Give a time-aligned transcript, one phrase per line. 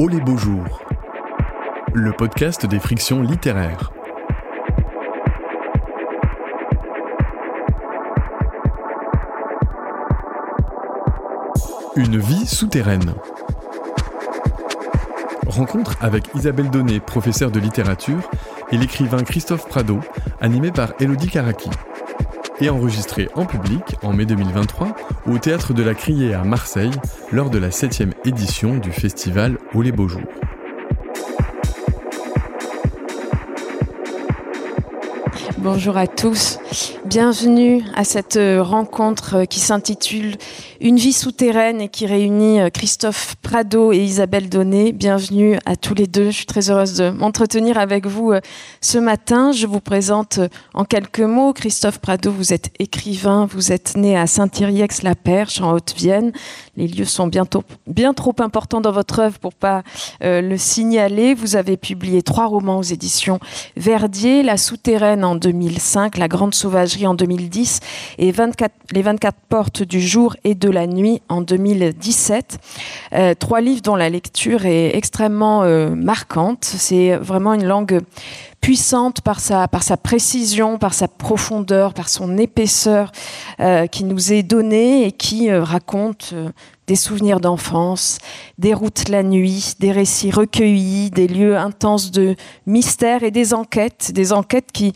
[0.00, 0.80] Oh les beaux jours,
[1.92, 3.90] le podcast des frictions littéraires.
[11.96, 13.12] Une vie souterraine.
[15.48, 18.30] Rencontre avec Isabelle Donné, professeure de littérature,
[18.70, 19.98] et l'écrivain Christophe Prado,
[20.40, 21.70] animé par Elodie Karaki
[22.60, 24.94] et enregistré en public en mai 2023
[25.28, 26.90] au Théâtre de la Criée à Marseille
[27.32, 30.22] lors de la 7 édition du festival Au les Beaux Jours.
[35.58, 36.58] Bonjour à tous.
[37.04, 40.36] Bienvenue à cette rencontre qui s'intitule
[40.80, 44.92] Une vie souterraine et qui réunit euh, Christophe Prado et Isabelle Donné.
[44.92, 46.26] Bienvenue à tous les deux.
[46.26, 48.32] Je suis très heureuse de m'entretenir avec vous
[48.80, 49.50] ce matin.
[49.50, 50.38] Je vous présente
[50.74, 51.52] en quelques mots.
[51.52, 56.30] Christophe Prado, vous êtes écrivain, vous êtes né à Saint-Yrieix-la-Perche en Haute-Vienne.
[56.76, 59.82] Les lieux sont bientôt, bien trop importants dans votre œuvre pour pas
[60.20, 61.34] le signaler.
[61.34, 63.40] Vous avez publié trois romans aux éditions
[63.76, 67.80] Verdier, La souterraine en 2005, La grande sauvagerie en 2010
[68.18, 72.58] et 24, Les 24 portes du jour et de la nuit en 2017.
[73.12, 76.64] Euh, trois livres dont la lecture est extrêmement euh, marquante.
[76.64, 78.00] C'est vraiment une langue
[78.60, 83.12] puissante par sa, par sa précision, par sa profondeur, par son épaisseur
[83.60, 86.34] euh, qui nous est donnée et qui raconte
[86.86, 88.18] des souvenirs d'enfance,
[88.58, 92.34] des routes la nuit, des récits recueillis, des lieux intenses de
[92.66, 94.94] mystère et des enquêtes, des enquêtes qui,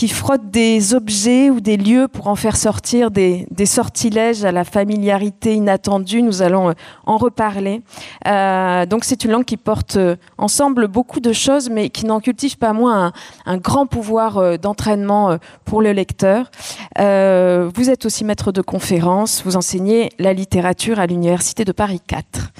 [0.00, 4.64] qui frottent des objets ou des lieux pour en faire sortir des, sortilèges à la
[4.64, 6.22] familiarité inattendue.
[6.22, 6.72] Nous allons euh,
[7.04, 7.82] en reparler.
[8.26, 12.20] Euh, donc c'est une langue qui porte euh, ensemble beaucoup de choses, mais qui n'en
[12.20, 13.12] cultive pas moins
[13.44, 16.50] un, grand pouvoir d'entraînement pour le lecteur.
[16.96, 22.52] vous êtes aussi maître de conférence, vous enseignez la littérature à l'Université de Paris 4.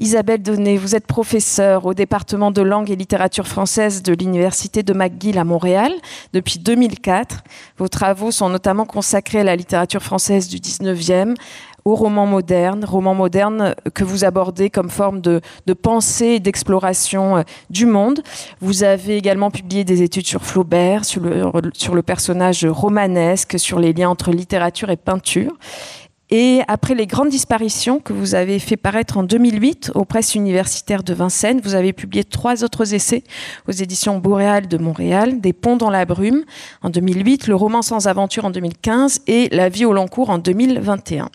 [0.00, 4.92] Isabelle Donné, vous êtes professeure au département de langue et littérature française de l'Université de
[4.92, 5.90] McGill à Montréal
[6.32, 7.42] depuis 2004.
[7.78, 11.34] Vos travaux sont notamment consacrés à la littérature française du 19e,
[11.84, 15.40] au roman moderne, roman moderne que vous abordez comme forme de,
[15.82, 18.22] pensée et d'exploration euh, du monde.
[18.60, 24.10] Vous avez également publié des études sur Flaubert, sur le personnage romanesque, sur les liens
[24.10, 25.56] entre littérature et peinture.
[26.30, 31.02] Et après les grandes disparitions que vous avez fait paraître en 2008 aux presses universitaires
[31.02, 33.24] de Vincennes, vous avez publié trois autres essais
[33.66, 36.44] aux éditions Boréal de Montréal, Des ponts dans la brume
[36.82, 40.36] en 2008, Le roman sans aventure en 2015 et La vie au long cours en
[40.36, 41.30] 2021.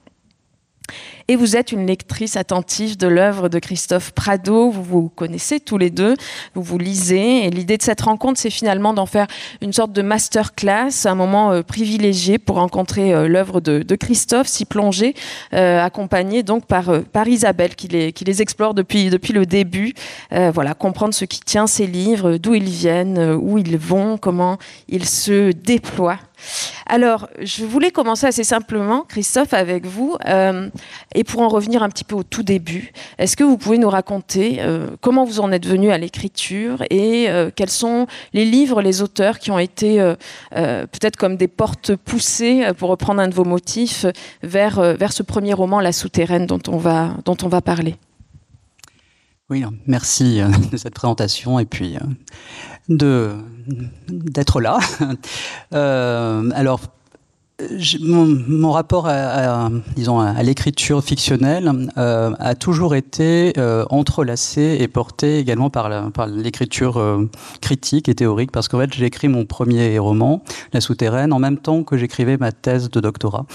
[1.29, 4.69] Et vous êtes une lectrice attentive de l'œuvre de Christophe Prado.
[4.69, 6.15] Vous vous connaissez tous les deux,
[6.53, 7.45] vous vous lisez.
[7.45, 9.27] Et l'idée de cette rencontre, c'est finalement d'en faire
[9.61, 14.65] une sorte de masterclass, un moment euh, privilégié pour rencontrer euh, l'œuvre de, Christophe, s'y
[14.65, 15.13] plonger,
[15.53, 19.93] euh, accompagné donc par, par Isabelle, qui les, qui les explore depuis, depuis le début.
[20.31, 24.57] voilà, comprendre ce qui tient ces livres, d'où ils viennent, où ils vont, comment
[24.89, 26.19] ils se déploient.
[26.85, 30.17] Alors, je voulais commencer assez simplement, Christophe, avec vous.
[31.15, 33.89] Et pour en revenir un petit peu au tout début, est-ce que vous pouvez nous
[33.89, 38.81] raconter euh, comment vous en êtes venu à l'écriture et euh, quels sont les livres,
[38.81, 40.15] les auteurs qui ont été euh,
[40.51, 44.05] peut-être comme des portes poussées, pour reprendre un de vos motifs,
[44.41, 47.95] vers, vers ce premier roman, La souterraine, dont on va, dont on va parler?
[49.49, 51.97] Oui, merci de cette présentation et puis
[52.89, 53.31] de
[54.09, 54.79] d'être là.
[55.71, 56.81] alors,
[58.01, 65.39] mon, rapport à, disons, à l'écriture fictionnelle euh, a toujours été euh, entrelacé et porté
[65.39, 67.29] également par l'écriture euh,
[67.61, 71.57] critique et théorique, parce qu'en fait j'ai écrit mon premier roman, La Souterraine, en même
[71.57, 73.45] temps que j'écrivais ma thèse de doctorat,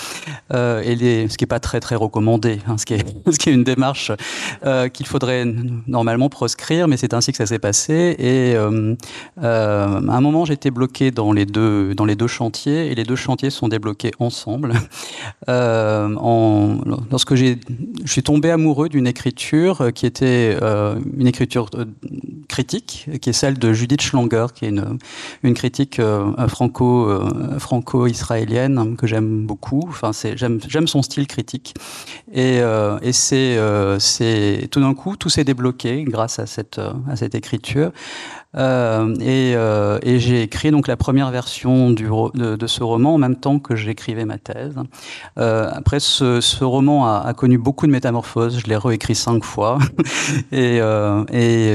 [0.53, 3.55] et ce qui n'est pas très très recommandé, hein, ce, qui est, ce qui est
[3.55, 4.13] une démarche
[4.93, 5.45] qu'il faudrait
[5.87, 8.17] normalement proscrire, mais c'est ainsi que ça s'est passé.
[8.19, 9.87] Et à
[10.17, 13.51] un moment j'étais bloqué dans les deux dans les deux chantiers, et les deux chantiers
[13.51, 14.73] sont débloqués ensemble.
[15.49, 16.09] Euh,
[17.11, 17.55] lorsque je
[18.05, 21.87] suis tombé amoureux d'une écriture qui était euh, une écriture euh,
[22.49, 24.75] critique, qui est celle de Judith Schlanger, qui est
[25.43, 26.03] une, critique
[26.49, 27.09] franco,
[27.59, 29.85] franco-israélienne que j'aime beaucoup.
[29.89, 31.75] Enfin, j'aime, son style critique.
[32.35, 32.61] Et,
[33.13, 37.93] c'est, tout d'un coup, tout s'est débloqué grâce à cette écriture.
[38.57, 43.59] Euh, euh, et, j'ai écrit donc la première version de, ce roman en même temps
[43.59, 44.75] que j'écrivais ma thèse.
[45.39, 48.59] Euh, après, ce, roman a, connu beaucoup de métamorphoses.
[48.59, 49.79] Je l'ai réécrit cinq fois.
[50.53, 50.81] et,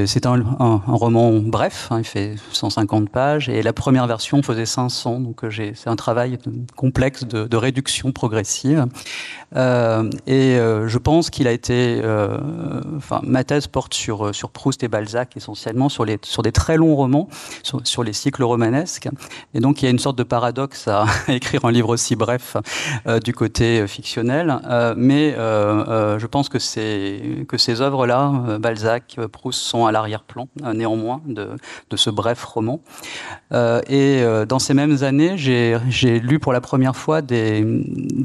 [0.06, 0.42] c'est un,
[0.86, 3.48] roman bref, hein, il fait 150 pages.
[3.48, 5.20] Et la première version faisait 500.
[5.20, 6.38] Donc c'est un travail
[6.76, 8.86] complexe de, de réduction progressive.
[9.54, 12.02] et je pense qu'il a été.
[12.96, 16.78] Enfin, ma thèse porte sur, sur Proust et Balzac essentiellement, sur, les, sur des très
[16.78, 17.28] longs romans
[17.62, 19.10] sur, les cycles romanesques.
[19.52, 22.56] Et donc il y a une sorte de paradoxe à écrire un livre aussi bref
[23.06, 24.60] euh, du côté euh, fictionnel.
[24.66, 31.48] Euh, mais je pense que, ces œuvres-là, Balzac, Proust, sont à l'arrière-plan néanmoins de,
[31.94, 32.80] ce bref roman.
[33.88, 37.62] et dans ces mêmes années, j'ai lu pour la première fois des,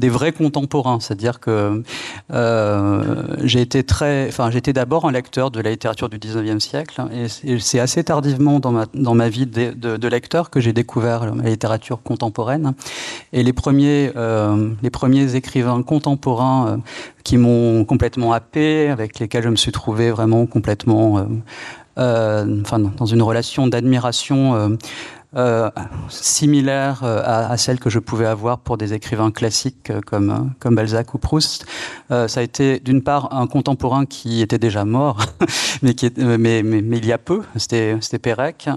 [0.08, 1.82] vrais contemporains, c'est-à-dire que
[3.42, 7.58] j'ai été très, enfin j'étais d'abord un lecteur de la littérature du 19e siècle et
[7.58, 8.04] c'est assez
[8.38, 12.74] dans ma, vie de, lecteur que j'ai découvert la littérature contemporaine.
[13.32, 14.70] Et les premiers, euh,
[15.34, 16.76] écrivains contemporains euh,
[17.24, 21.26] qui m'ont complètement happé, avec lesquels je me suis trouvé vraiment complètement
[21.98, 24.76] euh, enfin, dans une relation d'admiration
[25.36, 25.70] euh,
[26.08, 30.74] similaire euh, à, celle que je pouvais avoir pour des écrivains classiques euh, comme, comme
[30.74, 31.66] Balzac ou Proust.
[32.08, 35.24] ça a été d'une part un contemporain qui était déjà mort,
[35.82, 38.68] mais, qui mais, il y a peu, c'était Pérec,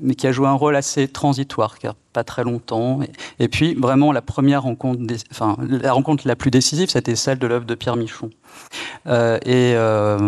[0.00, 1.78] mais qui a joué un rôle assez transitoire,
[2.12, 3.00] pas très longtemps.
[3.38, 7.46] Et, puis vraiment la première rencontre, enfin la rencontre la plus décisive, c'était celle de
[7.46, 8.30] l'œuvre de Pierre Michon.
[9.06, 10.18] Euh, et euh,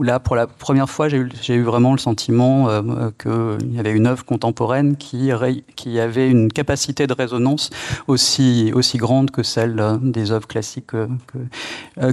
[0.00, 4.06] là, pour la première fois, j'ai eu, vraiment le sentiment euh, qu'il y avait une
[4.06, 7.70] œuvre contemporaine qui, avait une capacité de résonance
[8.06, 11.08] aussi, grande que celle des œuvres classiques que,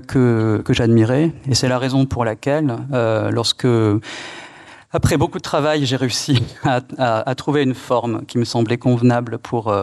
[0.07, 1.31] que, que j'admirais.
[1.49, 2.75] Et c'est la raison pour laquelle,
[3.31, 3.67] lorsque
[4.91, 9.73] après beaucoup de travail, j'ai réussi à, trouver une forme qui me semblait convenable pour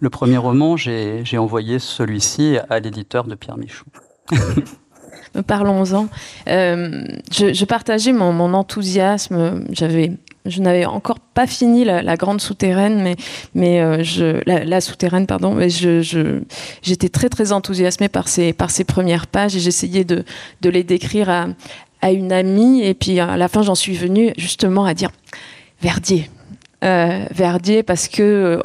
[0.00, 0.76] le premier roman.
[0.76, 3.86] J'ai envoyé celui-ci à l'éditeur de Pierre Michou.
[5.46, 6.08] Parlons-en.
[6.48, 9.64] Euh, je, partageais mon, enthousiasme.
[9.70, 10.12] J'avais
[10.44, 13.14] je n'avais encore pas fini la, grande souterraine,
[13.54, 18.52] mais, euh, la, souterraine, pardon, mais j'étais très très enthousiasmée par ces,
[18.84, 20.24] premières pages et j'essayais de
[20.64, 21.46] les décrire à,
[22.02, 25.10] à une amie et puis à la fin j'en suis venue justement à dire
[25.80, 26.30] Verdier,
[26.84, 28.60] euh, Verdier parce que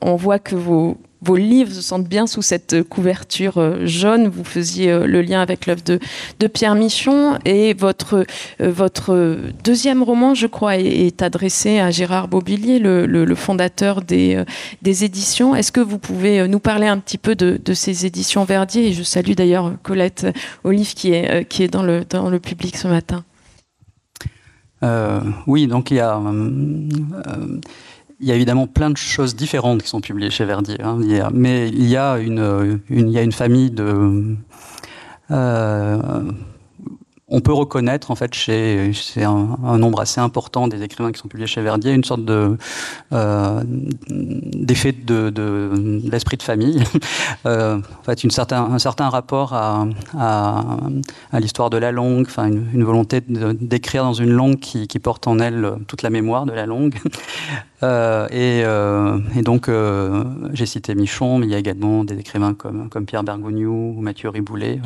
[0.00, 4.28] on voit que vos, vos livres se sentent bien sous cette couverture euh, jaune.
[4.28, 5.98] Vous faisiez euh, le lien avec l'œuvre de,
[6.46, 8.26] Pierre Michon et votre,
[9.10, 14.44] euh, deuxième roman, je crois, est, adressé à Gérard Bobillier, le, fondateur des,
[14.84, 15.54] éditions.
[15.54, 18.88] Est-ce que vous pouvez nous parler un petit peu de, ces éditions Verdier?
[18.88, 20.26] Et je salue d'ailleurs Colette
[20.64, 23.24] Olive qui est, dans le public ce matin.
[25.46, 26.20] oui, donc il y a
[28.20, 30.98] il y a évidemment plein de choses différentes qui sont publiées chez Verdier, hein.
[31.32, 34.36] mais il y a une, famille de
[35.30, 36.22] euh,
[37.28, 41.48] on peut reconnaître en fait chez, un, nombre assez important des écrivains qui sont publiés
[41.48, 43.64] chez Verdier une sorte euh,
[44.08, 45.32] d'effet de,
[46.08, 46.84] l'esprit de famille,
[47.46, 49.86] euh, en fait certain, un certain rapport à,
[51.32, 55.72] l'histoire de la langue, une, volonté d'écrire dans une langue qui, qui, porte en elle
[55.88, 56.94] toute la mémoire de la langue.
[57.82, 59.70] Euh, et, et, donc
[60.52, 64.28] j'ai cité Michon, mais il y a également des écrivains comme, Pierre Bergogneau ou Mathieu
[64.28, 64.80] Riboulet.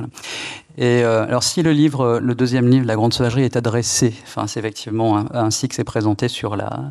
[0.78, 5.24] Et euh, alors, si le deuxième livre, La Grande Sauvagerie, est adressé, enfin, c'est effectivement
[5.34, 6.90] ainsi que c'est présenté sur la,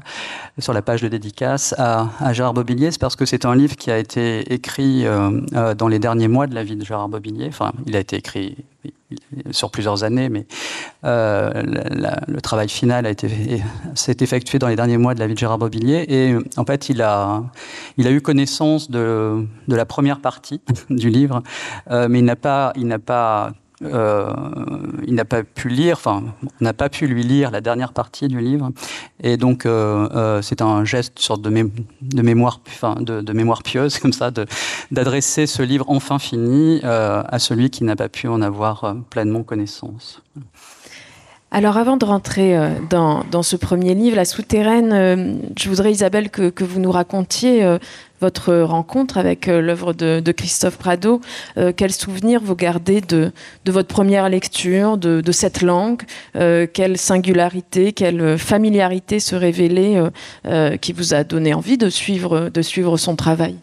[0.60, 3.76] sur la page de dédicace à, à Gérard Bobillier, c'est parce que c'est un livre
[3.76, 7.10] qui a été écrit euh, euh, dans les derniers mois de la vie de Gérard
[7.10, 7.48] Bobillier.
[7.48, 8.58] Enfin, il a été écrit
[9.52, 10.46] sur plusieurs années, mais
[11.04, 13.62] le travail final a été
[13.96, 16.06] s'est effectué dans les derniers mois de la vie de Gérard Bobillier.
[16.14, 17.44] Et en fait, il a,
[17.98, 21.44] il a eu connaissance de, de la première partie du livre,
[21.90, 24.34] mais il n'a pas, il n'a pas euh,
[25.08, 28.28] il n'a pas pu lire, enfin, on n'a pas pu lui lire la dernière partie
[28.28, 28.72] du livre,
[29.24, 31.50] et donc euh, euh, c'est un geste, sorte de,
[32.02, 34.32] de mémoire, enfin, de, mémoire pieuse comme ça,
[34.92, 40.22] d'adresser ce livre enfin fini à celui qui n'a pas pu en avoir pleinement connaissance.
[41.52, 42.56] Alors avant de rentrer
[42.90, 47.80] dans, dans, ce premier livre, La souterraine, je voudrais Isabelle que, vous nous racontiez
[48.22, 51.22] votre rencontre avec euh, l'œuvre de, Christophe Prado.
[51.58, 53.32] Euh, quels souvenirs vous gardez de,
[53.66, 56.04] votre première lecture, de, cette langue?
[56.36, 60.02] Euh, Quelle singularité, quelle familiarité se révélait
[60.82, 63.56] qui vous a donné envie de suivre son travail?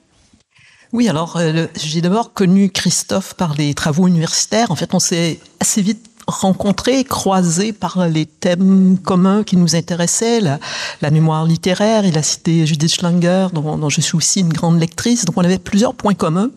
[0.93, 1.41] Oui, alors
[1.75, 4.71] j'ai d'abord connu Christophe par les travaux universitaires.
[4.71, 10.41] En fait, on s'est assez vite rencontrés, croisés par les thèmes communs qui nous intéressaient,
[10.41, 12.05] la, mémoire littéraire.
[12.05, 15.25] Il a cité Judith Schlanger, dont, je suis aussi une grande lectrice.
[15.25, 16.51] Donc on avait plusieurs points communs.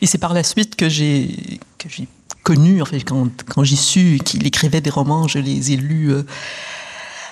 [0.00, 1.60] Et c'est par la suite que j'ai
[2.42, 6.12] connu, en fait, quand, quand j'ai su qu'il écrivait des romans, je les ai lus
[6.12, 6.22] euh,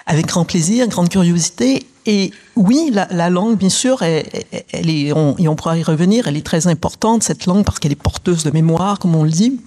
[0.05, 1.87] avec grand plaisir, grande curiosité.
[2.05, 4.27] Et oui, la, la langue, bien sûr, elle,
[4.73, 7.97] est, et on pourra y revenir, elle est très importante, cette langue, parce qu'elle est
[7.97, 9.59] porteuse de mémoire, comme on le dit.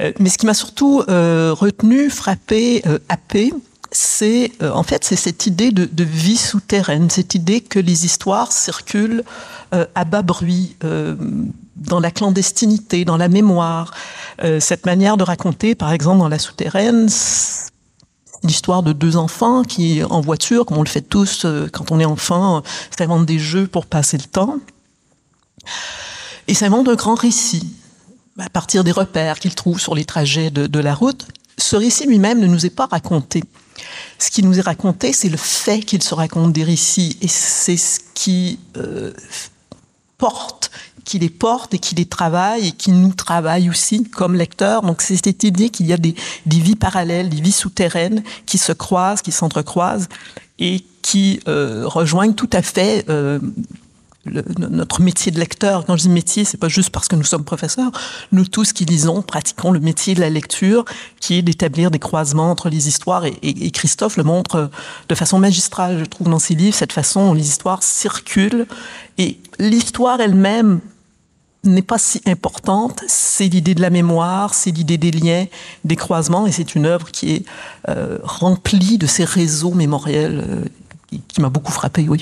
[0.00, 3.52] Euh, mais ce qui m'a surtout euh, retenu, frappé, euh, happé,
[3.94, 8.04] c'est euh, en fait c'est cette idée de, de, vie souterraine, cette idée que les
[8.04, 9.22] histoires circulent
[9.72, 11.14] euh, à bas bruit, euh,
[11.76, 13.92] dans la clandestinité, dans la mémoire.
[14.60, 17.08] Cette manière de raconter, par exemple, dans la souterraine,
[18.42, 22.04] l'histoire de deux enfants qui, en voiture, comme on le fait tous quand on est
[22.04, 22.62] enfant,
[22.96, 24.58] s'inventent des jeux pour passer le temps.
[26.48, 27.74] Et s'inventent un grand récit
[28.38, 31.26] à partir des repères qu'ils trouvent sur les trajets de, la route.
[31.58, 33.44] Ce récit lui-même ne nous est pas raconté.
[34.18, 37.76] Ce qui nous est raconté, c'est le fait qu'il se raconte des récits, et c'est
[37.76, 39.12] ce qui euh,
[40.18, 40.70] porte,
[41.04, 44.82] qui les porte et qui les travaille et qui nous travaille aussi comme lecteurs.
[44.82, 46.14] Donc c'est cette idée qu'il y a des,
[46.46, 50.08] des, vies parallèles, des vies souterraines qui se croisent, qui s'entrecroisent
[50.58, 53.38] et qui euh, rejoignent tout à fait euh,
[54.26, 55.84] notre métier de lecteur.
[55.84, 57.90] Quand je dis métier, c'est pas juste parce que nous sommes professeurs.
[58.32, 60.84] Nous tous qui lisons, pratiquons le métier de la lecture,
[61.20, 63.24] qui est d'établir des croisements entre les histoires.
[63.24, 64.70] Et, Christophe le montre
[65.08, 68.66] de façon magistrale, je trouve, dans ses livres, cette façon dont les histoires circulent.
[69.18, 70.80] Et l'histoire elle-même
[71.64, 75.46] n'est pas si importante, c'est l'idée de la mémoire, c'est l'idée des liens,
[75.84, 77.44] des croisements, et c'est une œuvre qui est
[77.88, 80.64] euh, remplie de ces réseaux mémoriels euh,
[81.08, 82.20] qui, qui m'a beaucoup frappé, oui.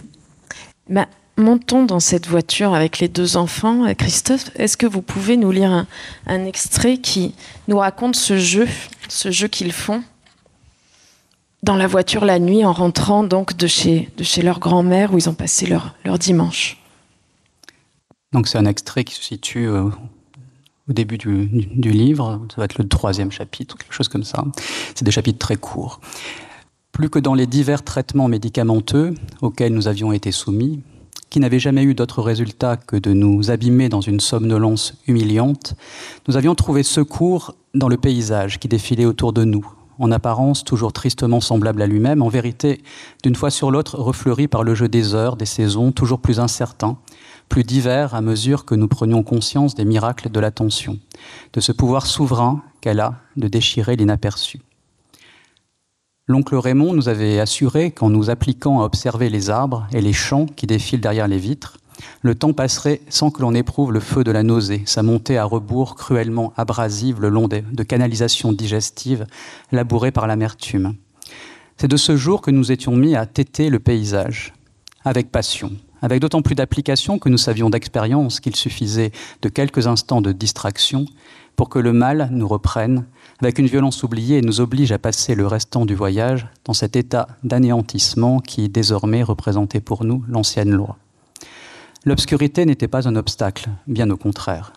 [0.88, 1.06] Ben,
[1.42, 3.92] montons dans cette voiture avec les deux enfants.
[3.94, 5.86] Christophe, est-ce que vous pouvez nous lire
[6.26, 7.34] un, extrait qui
[7.68, 8.66] nous raconte ce jeu,
[9.08, 10.02] ce jeu qu'ils font
[11.62, 15.18] dans la voiture la nuit en rentrant donc de chez, de chez leur grand-mère où
[15.18, 16.78] ils ont passé leur, leur dimanche?
[18.32, 19.84] Donc c'est un extrait qui se situe euh,
[20.88, 24.44] au début du livre, ça va être le troisième chapitre, quelque chose comme ça.
[24.94, 26.00] C'est des chapitres très courts.
[26.90, 30.82] Plus que dans les divers traitements médicamenteux auxquels nous avions été soumis,
[31.32, 35.74] qui n'avait jamais eu d'autre résultat que de nous abîmer dans une somnolence humiliante,
[36.28, 39.66] nous avions trouvé secours dans le paysage qui défilait autour de nous,
[39.98, 42.82] en apparence toujours tristement semblable à lui-même, en vérité,
[43.22, 46.98] d'une fois sur l'autre, refleuri par le jeu des heures, des saisons, toujours plus incertains,
[47.48, 50.98] plus divers à mesure que nous prenions conscience des miracles de l'attention,
[51.54, 54.60] de ce pouvoir souverain qu'elle a de déchirer l'inaperçu.
[56.28, 60.46] L'oncle Raymond nous avait assuré qu'en nous appliquant à observer les arbres et les champs
[60.46, 61.78] qui défilent derrière les vitres,
[62.22, 65.44] le temps passerait sans que l'on éprouve le feu de la nausée, sa montée à
[65.44, 69.26] rebours cruellement abrasive le long des, de canalisations digestives
[69.72, 70.94] labourées par l'amertume.
[71.76, 74.52] C'est de ce jour que nous étions mis à téter le paysage,
[75.04, 79.10] avec passion, avec d'autant plus d'application que nous savions d'expérience qu'il suffisait
[79.42, 81.06] de quelques instants de distraction
[81.56, 83.06] pour que le mal nous reprenne
[83.44, 87.26] avec une violence oubliée nous oblige à passer le restant du voyage dans cet état
[87.42, 90.96] d'anéantissement qui désormais représentait pour nous l'ancienne loi.
[92.04, 94.72] L'obscurité n'était pas un obstacle, bien au contraire.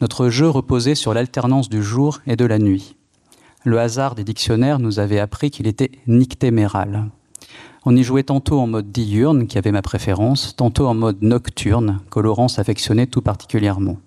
[0.00, 2.96] Notre jeu reposait sur l'alternance du jour et de la nuit.
[3.64, 7.10] Le hasard des dictionnaires nous avait appris qu'il était nictéméral.
[7.84, 12.00] On y jouait tantôt en mode diurne, qui avait ma préférence, tantôt en mode nocturne,
[12.10, 13.98] que Laurence affectionnait tout particulièrement.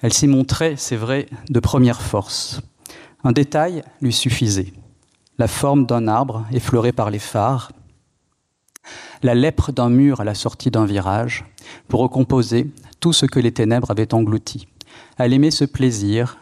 [0.00, 2.62] Elle s'y montrait, c'est vrai, de première force.
[3.22, 4.72] Un détail lui suffisait.
[5.38, 7.72] La forme d'un arbre effleuré par les phares,
[9.22, 11.44] la lèpre d'un mur à la sortie d'un virage,
[11.88, 14.68] pour recomposer tout ce que les ténèbres avaient englouti.
[15.18, 16.38] Elle aimait ce plaisir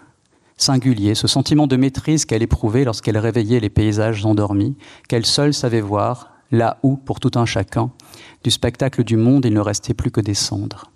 [0.57, 4.77] singulier, ce sentiment de maîtrise qu'elle éprouvait lorsqu'elle réveillait les paysages endormis,
[5.09, 7.91] qu'elle seule savait voir, là où, pour tout un chacun,
[8.43, 10.91] du spectacle du monde, il ne restait plus que des cendres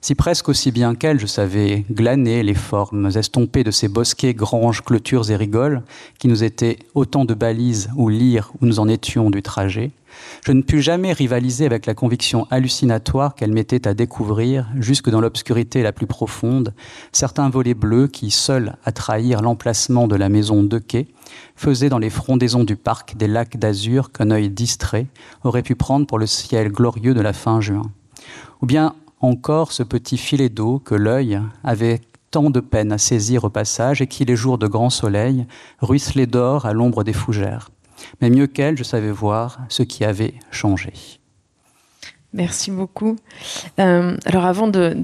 [0.00, 4.82] si presque aussi bien qu'elle je savais glaner les formes estompées de ces bosquets granges
[4.82, 5.82] clôtures et rigoles
[6.18, 9.90] qui nous étaient autant de balises ou lire où nous en étions du trajet.
[10.44, 15.20] Je ne pus jamais rivaliser avec la conviction hallucinatoire qu'elle mettait à découvrir jusque dans
[15.20, 16.74] l'obscurité la plus profonde
[17.12, 21.08] certains volets bleus qui seuls à trahir l'emplacement de la maison de quai
[21.56, 25.06] faisaient dans les frondaisons du parc des lacs d'azur qu'un œil distrait
[25.44, 27.82] aurait pu prendre pour le ciel glorieux de la fin juin.
[28.62, 32.00] Ou bien encore ce petit filet d'eau que l'œil avait
[32.30, 35.46] tant de peine à saisir au passage et qui, les jours de grand soleil,
[35.80, 37.70] ruisselait d'or à l'ombre des fougères.
[38.20, 40.92] Mais mieux qu'elle, je savais voir ce qui avait changé.
[42.32, 43.16] Merci beaucoup.
[43.78, 44.94] Euh, alors avant de,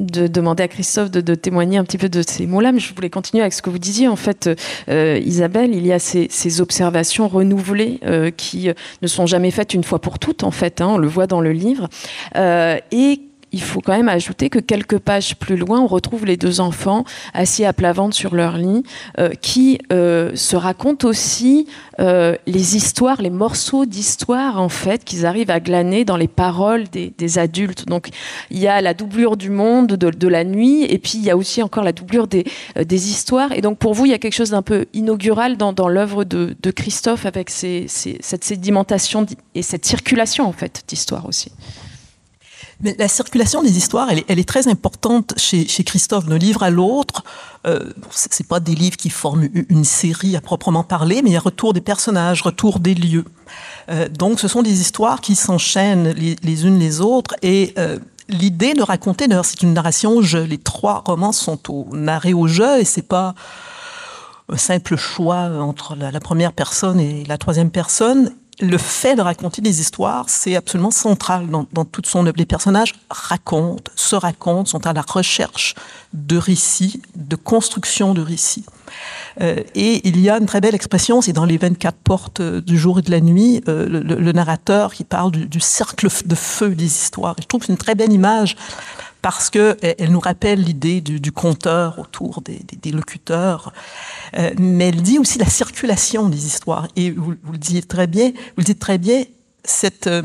[0.00, 3.10] de demander à Christophe de, témoigner un petit peu de ces mots-là, mais je voulais
[3.10, 4.08] continuer avec ce que vous disiez.
[4.08, 4.50] En fait,
[4.88, 8.70] euh, Isabelle, il y a ces, observations renouvelées euh, qui
[9.02, 10.80] ne sont jamais faites une fois pour toutes, en fait.
[10.80, 11.88] Hein, on le voit dans le livre.
[12.36, 13.20] Euh, et
[13.52, 17.04] il faut quand même ajouter que quelques pages plus loin, on retrouve les deux enfants
[17.34, 18.82] assis à plat ventre sur leur lit,
[19.18, 21.66] euh, qui euh, se racontent aussi
[21.98, 26.84] euh, les histoires, les morceaux d'histoire en fait qu'ils arrivent à glaner dans les paroles
[26.88, 27.86] des, adultes.
[27.86, 28.08] Donc
[28.50, 31.36] il y a la doublure du monde, de, la nuit, et puis il y a
[31.36, 32.44] aussi encore la doublure des,
[32.90, 33.52] histoires.
[33.52, 36.24] Et donc pour vous, il y a quelque chose d'un peu inaugural dans, dans l'œuvre
[36.24, 41.50] de, Christophe avec cette sédimentation et cette circulation en fait d'histoire aussi.
[42.82, 46.70] Mais la circulation des histoires, elle est, très importante chez, chez, Christophe, d'un livre à
[46.70, 47.22] l'autre.
[47.66, 51.36] Euh, c'est pas des livres qui forment une série à proprement parler, mais il y
[51.36, 53.24] a retour des personnages, retour des lieux.
[53.90, 57.34] Euh, donc, ce sont des histoires qui s'enchaînent les, les, unes les autres.
[57.42, 60.44] Et euh, l'idée de raconter, d'ailleurs, c'est une narration au jeu.
[60.44, 63.34] Les trois romans sont au, narrés au jeu, et c'est pas
[64.48, 69.62] un simple choix entre la première personne et la troisième personne le fait de raconter
[69.62, 72.36] des histoires, c'est absolument central dans, toute son œuvre.
[72.36, 75.74] Les personnages racontent, se racontent, sont à la recherche
[76.12, 78.66] de récits, de construction de récits.
[79.40, 82.78] Euh, et il y a une très belle expression, c'est dans les 24 portes du
[82.78, 86.84] jour et de la nuit, euh, le, narrateur qui parle du, cercle de feu des
[86.84, 87.36] histoires.
[87.40, 88.56] je trouve que c'est une très belle image
[89.22, 93.72] parce que elle nous rappelle l'idée du, du, conteur autour des, des, locuteurs,
[94.36, 96.88] euh, mais elle dit aussi la circulation des histoires.
[96.96, 99.24] Et vous, vous le dites très bien, vous le dites très bien,
[99.64, 100.22] cette euh,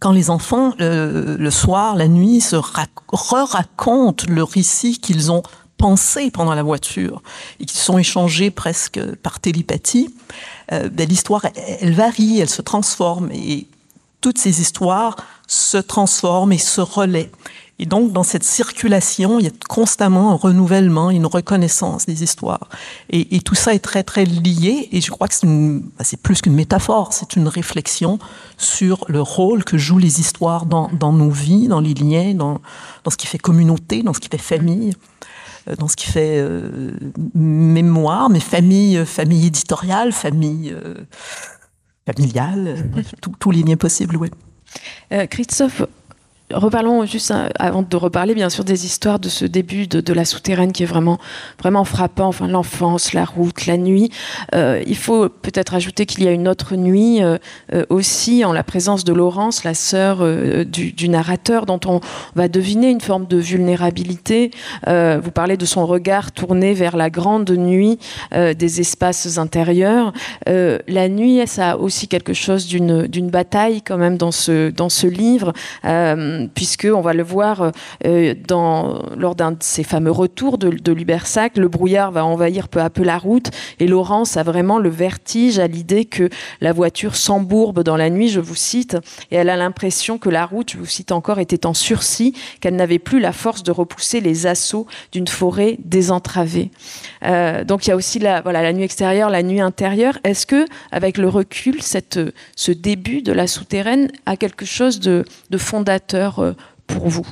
[0.00, 5.42] quand les enfants euh, le soir, la nuit, se re-racontent le récit qu'ils ont
[5.78, 7.22] pensé pendant la voiture
[7.60, 10.14] et qui sont échangés presque par télépathie,
[10.72, 11.46] euh, ben, l'histoire
[11.80, 13.66] elle varie, elle se transforme et
[14.20, 17.30] toutes ces histoires se transforment et se relaient.
[17.80, 22.68] Et donc, dans cette circulation, il y a constamment un renouvellement, une reconnaissance des histoires.
[23.10, 24.88] Et, et tout ça est très, très lié.
[24.92, 28.18] Et je crois que c'est bah, plus qu'une métaphore, c'est une réflexion
[28.58, 32.60] sur le rôle que jouent les histoires dans, dans nos vies, dans les liens, dans,
[33.02, 34.92] dans, ce qui fait communauté, dans ce qui fait famille,
[35.68, 36.92] euh, dans ce qui fait euh,
[37.34, 40.94] mémoire, mais famille, famille éditoriale, famille euh,
[42.06, 42.88] familiale,
[43.40, 44.30] tous les liens possibles, oui.
[45.12, 45.82] Euh, Christophe,
[46.52, 50.24] reparlons juste hein, avant de reparler bien sûr des histoires de ce début de, la
[50.24, 51.18] souterraine qui est vraiment
[51.58, 52.28] vraiment frappant.
[52.28, 54.10] Enfin l'enfance la route la nuit.
[54.54, 57.38] Euh, il faut peut-être ajouter qu'il y a une autre nuit euh,
[57.72, 60.24] euh, aussi en la présence de Laurence la sœur
[60.66, 62.00] du, narrateur dont on
[62.34, 64.50] va deviner une forme de vulnérabilité.
[64.86, 67.98] Vous parlez de son regard tourné vers la grande nuit
[68.32, 70.12] des espaces intérieurs.
[70.46, 74.88] La nuit ça a aussi quelque chose d'une d'une bataille quand même dans ce dans
[74.88, 75.52] ce livre
[76.52, 77.72] puisque on va le voir
[78.06, 82.80] euh, dans, lors d'un de ces fameux retours de, Lubersac, le brouillard va envahir peu
[82.80, 86.28] à peu la route et Laurence a vraiment le vertige à l'idée que
[86.60, 88.96] la voiture s'embourbe dans la nuit, je vous cite,
[89.30, 92.76] et elle a l'impression que la route, je vous cite encore, était en sursis, qu'elle
[92.76, 96.70] n'avait plus la force de repousser les assauts d'une forêt désentravée.
[97.24, 100.18] Euh, donc il y a aussi la, nuit extérieure, la nuit intérieure.
[100.24, 105.24] Est-ce que, avec le recul, ce début de la souterraine a quelque chose de
[105.58, 106.23] fondateur?
[106.38, 106.52] Euh,
[106.86, 107.26] pour vous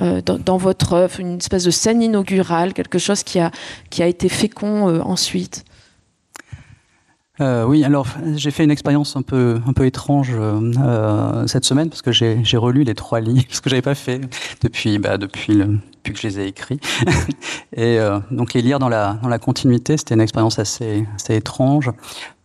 [0.00, 3.50] euh, dans, votre œuvre, une espèce de scène inaugurale, quelque chose qui a,
[3.90, 5.64] qui a été fécond euh, ensuite
[7.40, 10.36] oui, alors j'ai fait une expérience un peu un peu étrange
[11.46, 14.20] cette semaine parce que j'ai relu les trois livres, ce que j'avais pas fait
[14.60, 16.80] depuis bah, depuis le, depuis que je les ai écrits.
[17.76, 18.00] Et
[18.32, 21.92] donc les lire dans la dans la continuité, c'était une expérience assez assez étrange.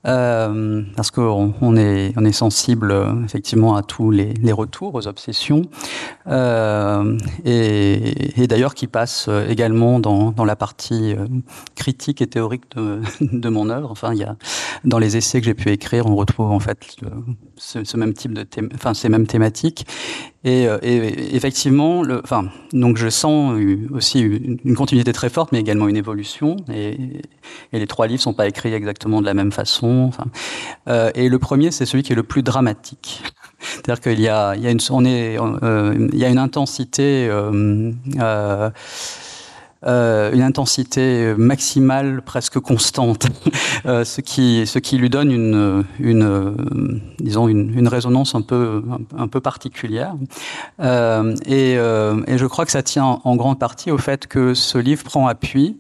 [0.06, 4.96] Euh, parce qu'on on est, on est sensible euh, effectivement à tous les, les retours,
[4.96, 5.62] aux obsessions,
[6.28, 11.26] euh, et, et d'ailleurs qui passe euh, également dans, dans la partie euh,
[11.76, 13.92] critique et théorique de, de mon œuvre.
[13.92, 14.36] Enfin, il y a
[14.84, 16.80] dans les essais que j'ai pu écrire, on retrouve en fait
[17.56, 19.88] ce, ce même type de, thème, enfin ces mêmes thématiques,
[20.44, 23.58] et, et, effectivement, le, enfin, donc je sens
[23.92, 26.98] aussi une, continuité très forte, mais également une évolution, et,
[27.72, 30.26] et les trois livres sont pas écrits exactement de la même façon Enfin,
[30.88, 33.24] euh, et le premier, c'est celui qui est le plus dramatique.
[33.60, 36.38] C'est-à-dire qu'il y a, il y a une, on est, euh, il y a une
[36.38, 37.28] intensité.
[37.30, 37.92] Euh,
[39.86, 43.28] euh, une intensité maximale, presque constante,
[43.86, 48.82] euh, ce qui ce qui lui donne une une disons une, une résonance un peu
[49.18, 50.16] un, peu particulière.
[50.80, 54.78] Euh, et, et, je crois que ça tient en grande partie au fait que ce
[54.78, 55.78] livre prend appui.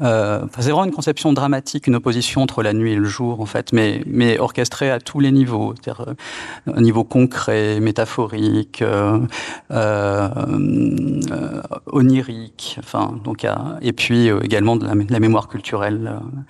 [0.00, 3.72] c'est vraiment une conception dramatique, une opposition entre la nuit et le jour en fait,
[3.72, 6.14] mais mais orchestrée à tous les niveaux, c'est-à-dire
[6.66, 8.82] un niveau concret, métaphorique,
[11.92, 13.43] onirique, enfin donc
[13.80, 16.12] et puis euh, également de la, mémoire culturelle.
[16.12, 16.40] Euh,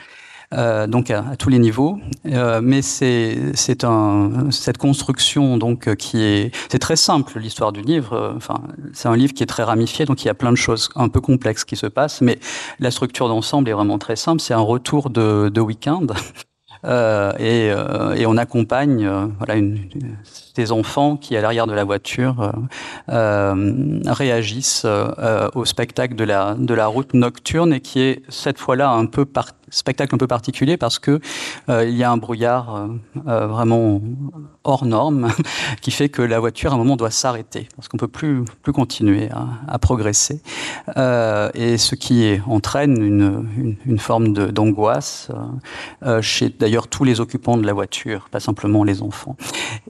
[0.52, 1.98] euh, donc à, tous les niveaux.
[2.24, 8.34] mais c'est cette construction donc qui est c'est très simple l'histoire du livre.
[8.36, 8.60] enfin
[8.92, 11.08] c'est un livre qui est très ramifié donc il y a plein de choses un
[11.08, 12.20] peu complexes qui se passent.
[12.20, 12.38] Mais
[12.78, 14.40] la structure d'ensemble est vraiment très simple.
[14.40, 16.06] C'est un retour de, week-end.
[17.38, 17.72] et,
[18.16, 19.88] et, on accompagne voilà une,
[20.54, 22.52] des enfants qui, à l'arrière de la voiture, euh,
[23.10, 28.58] euh réagissent euh, au spectacle de la, de la route nocturne et qui est cette
[28.58, 29.26] fois-là un peu
[29.70, 31.20] spectacle un peu particulier parce que
[31.68, 34.00] il y a un brouillard vraiment
[34.62, 35.28] hors norme
[35.80, 38.72] qui fait que la voiture à un moment doit s'arrêter parce qu'on peut plus plus
[38.72, 40.42] continuer à, à progresser
[40.96, 45.30] et ce qui entraîne une, une, une forme d'angoisse
[46.20, 49.36] chez d'ailleurs tous les occupants de la voiture, pas simplement les enfants.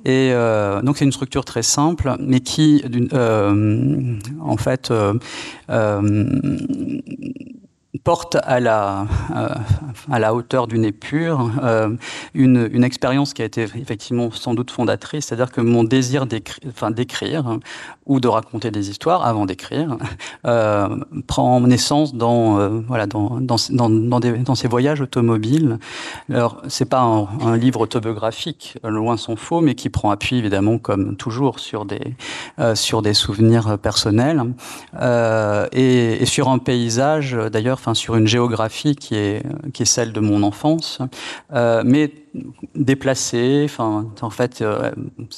[0.05, 5.14] Et euh, donc c'est une structure très simple, mais qui, euh, en fait, euh,
[8.02, 9.07] porte à la,
[10.11, 11.50] à la hauteur d'une épure
[12.35, 16.70] une, une expérience qui a été effectivement sans doute fondatrice, c'est-à-dire que mon désir d'écrire,
[16.70, 17.59] enfin, d'écrire
[18.07, 19.96] ou de raconter des histoires avant d'écrire
[20.46, 20.88] euh,
[21.26, 25.78] prend naissance dans euh, voilà dans dans dans, dans, des, dans, ces voyages automobiles.
[26.30, 30.78] Alors c'est pas un, un, livre autobiographique, loin s'en faut, mais qui prend appui évidemment
[30.78, 32.14] comme toujours sur des
[32.59, 34.42] euh, sur des souvenirs personnels
[35.00, 39.42] euh, et, et, sur un paysage d'ailleurs, enfin sur une géographie qui est
[39.75, 41.01] qui est celle de mon enfance,
[41.53, 42.11] euh, mais
[42.75, 43.66] déplacé.
[43.79, 44.90] En fait, euh,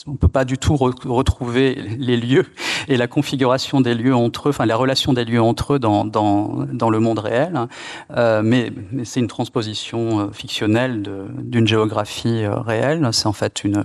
[0.07, 2.47] on peut pas du tout retrouver les lieux
[2.89, 6.05] et la configuration des lieux entre eux, enfin la relation des lieux entre eux dans
[6.05, 7.69] le monde réel.
[8.17, 8.73] Euh, mais,
[9.05, 11.03] c'est une transposition euh, fictionnelle
[11.39, 13.09] d'une géographie réelle.
[13.13, 13.85] C'est en fait une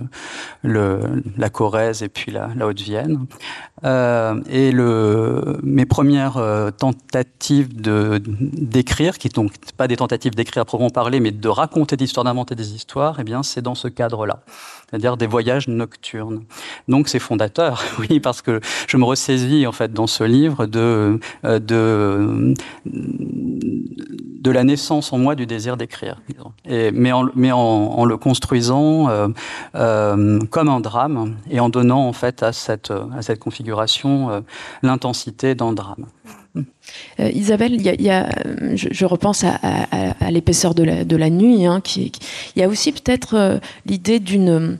[0.64, 3.26] la Corrèze et puis la, Haute-Vienne.
[3.84, 11.20] Et mes premières tentatives de d'écrire, qui donc pas des tentatives d'écrire à proprement parler,
[11.20, 14.40] mais de raconter des histoires, d'inventer des histoires, eh bien c'est dans ce cadre-là,
[14.88, 16.44] c'est-à-dire des voyages nocturnes.
[16.88, 21.18] Donc c'est fondateur, oui, parce que je me ressaisis en fait dans ce livre de
[21.44, 22.54] euh,
[24.44, 26.20] de la naissance en moi du désir d'écrire,
[26.66, 29.28] mais en, mais en, le construisant euh,
[29.76, 34.44] euh, comme un drame et en donnant en fait à cette à cette configuration
[34.82, 36.06] l'intensité d'un drame.
[37.20, 38.28] Euh, Isabelle, a,
[38.74, 41.66] je, repense à, l'épaisseur de la, nuit.
[41.66, 42.10] Hein, il
[42.56, 44.78] y a aussi peut-être euh, l'idée d'une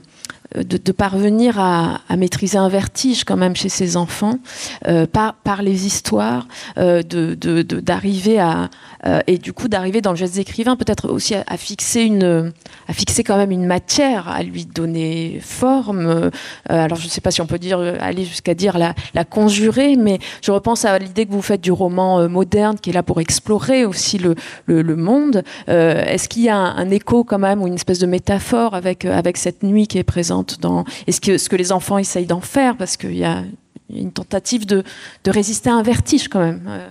[0.55, 4.39] de, parvenir à, maîtriser un vertige quand même chez ces enfants
[4.87, 8.69] euh, par, les histoires, euh, d'arriver à,
[9.05, 12.53] euh, et du coup d'arriver dans le geste d'écrivain peut-être aussi à, fixer une
[12.87, 16.07] à fixer quand même une matière à lui donner forme.
[16.07, 16.29] Euh,
[16.67, 18.93] alors je ne sais pas si on peut dire aller jusqu'à dire la,
[19.25, 23.03] conjurer mais je repense à l'idée que vous faites du roman moderne qui est là
[23.03, 24.35] pour explorer aussi le,
[24.67, 25.43] le, monde.
[25.67, 29.05] Est-ce qu'il y a un, un, écho quand même ou une espèce de métaphore avec
[29.05, 32.77] avec cette nuit qui est présente que ce que les enfants essayent d'en faire?
[32.77, 33.43] Parce qu'il y a
[33.89, 34.83] une tentative de,
[35.25, 36.87] résister à un vertige quand même euh.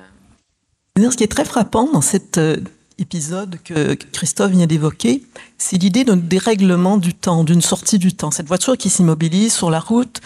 [1.10, 2.58] Ce qui est très frappant dans cet euh,
[2.98, 5.22] épisode que Christophe vient d'évoquer,
[5.56, 8.30] c'est l'idée d'un dérèglement du temps, d'une sortie du temps.
[8.30, 10.20] Cette voiture qui s'immobilise sur la route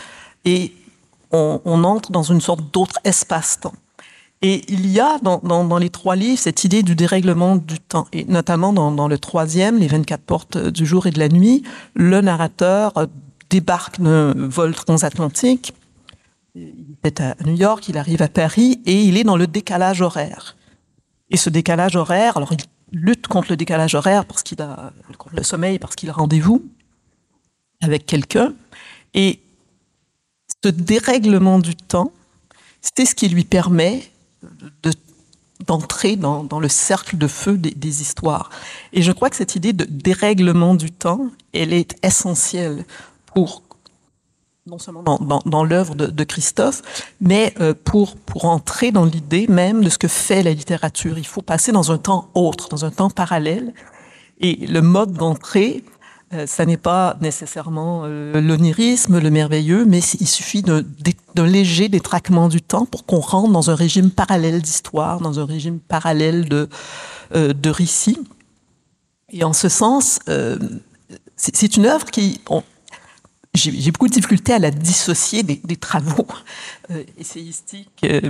[0.44, 0.72] et
[1.32, 3.74] on, entre dans une sorte d'autre espace-temps.
[4.42, 8.24] Et il y a dans, les trois livres cette idée du dérèglement du temps, et
[8.24, 11.62] notamment dans, dans le troisième, Les 24 portes du jour et de la nuit,
[11.94, 12.92] le narrateur
[13.48, 15.72] débarque d'un vol transatlantique
[16.56, 20.00] il est à New York, il arrive à Paris et il est dans le décalage
[20.00, 20.56] horaire.
[21.30, 22.58] Et ce décalage horaire, alors il
[22.92, 26.64] lutte contre le décalage horaire parce qu'il a contre le sommeil parce qu'il a rendez-vous
[27.82, 28.54] avec quelqu'un
[29.12, 29.40] et
[30.64, 32.12] ce dérèglement du temps,
[32.80, 34.08] c'est ce qui lui permet
[34.82, 34.92] de
[35.66, 38.50] d'entrer dans, le cercle de feu des, histoires.
[38.92, 42.84] Et je crois que cette idée de dérèglement du temps, elle est essentielle
[43.26, 43.62] pour
[44.66, 45.02] non seulement
[45.46, 46.82] dans, l'œuvre de, de, Christophe,
[47.20, 51.18] mais euh, pour, pour entrer dans l'idée même de ce que fait la littérature.
[51.18, 53.72] Il faut passer dans un temps autre, dans un temps parallèle.
[54.40, 55.84] Et le mode d'entrée
[56.32, 60.82] Euh, ça n'est pas nécessairement euh, l'onirisme, le merveilleux, mais il suffit d'un
[61.42, 65.78] léger détraquement du temps pour qu'on rentre dans un régime parallèle d'histoire, dans un régime
[65.80, 66.68] parallèle de,
[67.34, 68.18] euh, de récit.
[69.32, 70.20] Et en ce sens,
[71.36, 72.40] c'est une œuvre qui,
[73.56, 76.26] j'ai beaucoup de difficultés à la dissocier des, travaux
[76.90, 78.20] euh, essayistiques euh,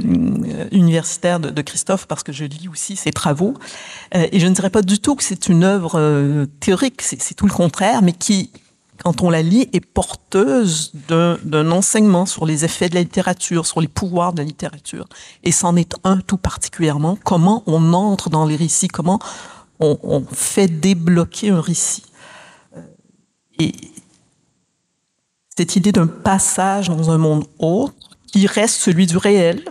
[0.73, 3.55] universitaires de, Christophe parce que je lis aussi ses travaux.
[4.15, 7.47] Euh, et je ne dirais pas du tout que c'est une œuvre théorique, c'est tout
[7.47, 8.51] le contraire, mais qui,
[9.03, 13.81] quand on la lit, est porteuse d'un enseignement sur les effets de la littérature, sur
[13.81, 15.09] les pouvoirs de la littérature.
[15.45, 19.19] Et c'en est un tout particulièrement, comment on entre dans les récits, comment
[19.81, 22.05] on, fait débloquer un récit?
[23.59, 23.73] Et,
[25.57, 27.95] cette idée d'un passage dans un monde autre
[28.27, 29.65] qui reste celui du réel.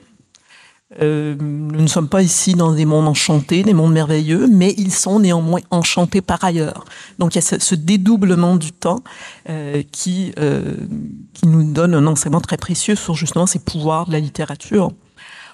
[1.02, 4.93] Euh, nous ne sommes pas ici dans des mondes enchantés, des mondes merveilleux, mais ils
[4.93, 6.86] sont néanmoins enchantés par ailleurs.
[7.17, 9.00] Donc il y a ce, dédoublement du temps
[9.50, 10.76] euh, qui, euh,
[11.34, 14.91] qui nous donne un enseignement très précieux sur justement ces pouvoirs de la littérature.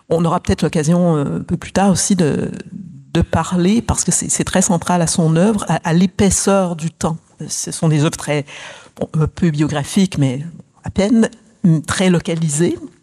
[0.09, 2.51] On aura peut-être l'occasion un peu plus tard aussi de,
[3.13, 7.15] de parler, parce que c'est très central à son œuvre, à, l'épaisseur du temps.
[7.47, 8.45] Ce sont des œuvres très
[9.35, 10.45] peu biographique, mais
[10.83, 11.29] à peine,
[11.87, 13.00] très localisée, euh,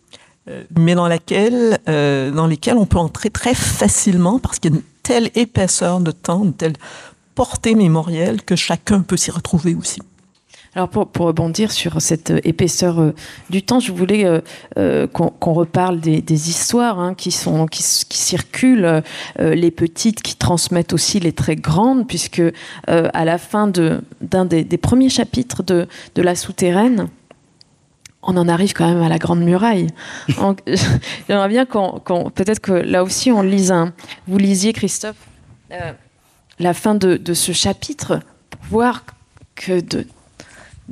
[0.77, 4.77] mais dans, laquelle, euh, dans lesquelles on peut entrer très facilement parce qu'il y a
[4.77, 6.75] une telle épaisseur de temps, une telle
[7.35, 10.01] portée mémorielle que chacun peut s'y retrouver aussi.
[10.75, 13.15] Alors pour, rebondir sur cette épaisseur euh,
[13.51, 14.43] du temps, je voulais
[15.13, 19.03] qu'on reparle des, histoires hein, qui, sont, qui, circulent,
[19.39, 22.43] les petites qui transmettent aussi les très grandes, puisque
[22.87, 23.67] à la fin
[24.21, 27.09] d'un des, premiers chapitres de La Souterraine,
[28.23, 29.89] on en arrive quand même à la Grande Muraille.
[31.29, 33.93] J'aimerais bien qu'on, peut-être que là aussi on lise un.
[34.27, 35.17] Vous lisiez, Christophe,
[36.59, 39.05] la fin de, ce chapitre pour voir
[39.55, 40.07] que de,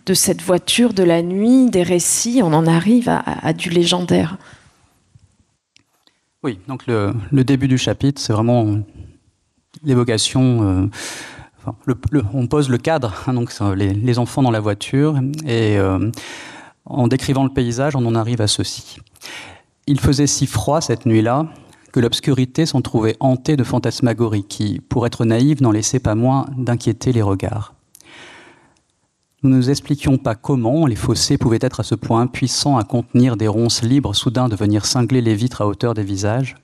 [0.05, 4.37] de cette voiture de la nuit, des récits, on en arrive à, du légendaire.
[6.43, 7.13] Oui, donc le,
[7.45, 8.79] début du chapitre, c'est vraiment
[9.83, 10.91] l'évocation.
[11.89, 11.97] Euh,
[12.33, 16.11] on pose le cadre, hein, donc les, enfants dans la voiture, et euh,
[16.87, 18.99] en décrivant le paysage, on en arrive à ceci.
[19.87, 21.47] Il faisait si froid cette nuit-là
[21.93, 26.47] que l'obscurité s'en trouvait hantée de fantasmagories qui, pour être naïve, n'en laissaient pas moins
[26.57, 27.75] d'inquiéter les regards.
[29.43, 32.85] Nous ne nous expliquions pas comment les fossés pouvaient être à ce point impuissants à
[32.85, 36.57] contenir des ronces libres soudain de venir cingler les vitres à hauteur des visages.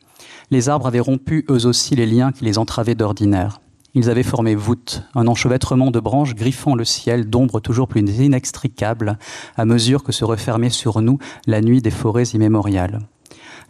[0.51, 3.62] Les arbres avaient rompu eux aussi les liens qui les entravaient d'ordinaire.
[3.95, 9.19] Ils avaient formé voûte, un enchevêtrement de branches griffant le ciel d'ombres toujours plus inextricables
[9.57, 13.01] à mesure que se refermait sur nous la nuit des forêts immémoriales.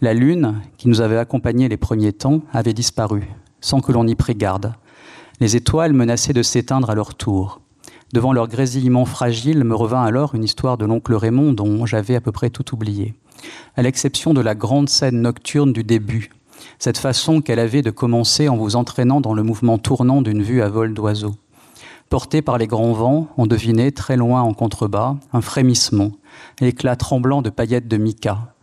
[0.01, 3.29] La lune, qui nous avait accompagnés les premiers temps, avait disparu,
[3.61, 4.75] sans que l'on y prit garde.
[5.41, 7.61] Les étoiles menaçaient de s'éteindre à leur tour.
[8.13, 12.21] Devant leur grésillement fragile me revint alors une histoire de l'oncle Raymond dont j'avais à
[12.21, 13.15] peu près tout oublié.
[13.75, 16.31] À l'exception de la grande scène nocturne du début,
[16.83, 20.63] cette façon qu'elle avait de commencer en vous entraînant dans le mouvement tournant d'une vue
[20.63, 21.37] à vol d'oiseau.
[22.09, 26.11] Porté par les grands vents, on devinait, très loin en contrebas, un frémissement,
[26.61, 28.57] l'éclat tremblant de paillettes de mica.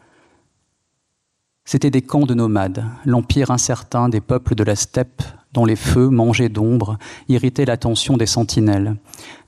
[1.63, 6.09] C'étaient des camps de nomades, l'empire incertain des peuples de la steppe, dont les feux,
[6.09, 6.97] mangés d'ombre,
[7.29, 8.97] irritaient l'attention des sentinelles,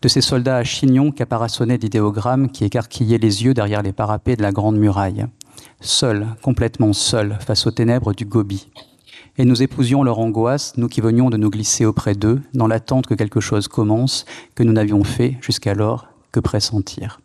[0.01, 4.43] de ces soldats à chignons caparaçonnés d'idéogrammes qui écarquillaient les yeux derrière les parapets de
[4.43, 5.25] la grande muraille
[5.79, 8.67] seuls, complètement seuls, face aux ténèbres du Gobi.
[9.37, 13.07] Et nous épousions leur angoisse, nous qui venions de nous glisser auprès d'eux, dans l'attente
[13.07, 17.20] que quelque chose commence, que nous n'avions fait jusqu'alors que pressentir.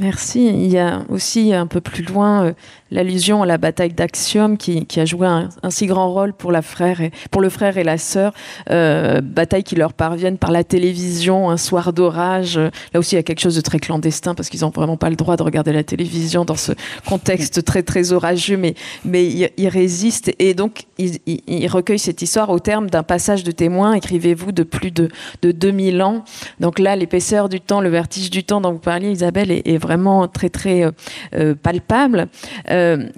[0.00, 0.46] Merci.
[0.46, 2.52] Il y a aussi un peu plus loin euh,
[2.90, 6.98] l'allusion à la bataille d'Axiom qui, a joué un, si grand rôle pour, la frère
[7.30, 8.32] pour le frère et la sœur.
[8.70, 12.56] Euh, bataille qui leur parviennent par la télévision un soir d'orage.
[12.56, 15.10] Là aussi, il y a quelque chose de très clandestin parce qu'ils n'ont vraiment pas
[15.10, 16.72] le droit de regarder la télévision dans ce
[17.04, 20.32] contexte très très orageux, mais, mais ils, résistent.
[20.38, 24.92] Et donc, ils, recueillent cette histoire au terme d'un passage de témoins, écrivez-vous, de plus
[24.92, 25.10] de,
[25.42, 26.24] de 2000 ans.
[26.58, 29.89] Donc là, l'épaisseur du temps, le vertige du temps dont vous parliez, Isabelle, est, vraiment
[30.32, 30.90] très très euh,
[31.34, 32.28] euh, palpable.
[32.70, 33.08] Euh,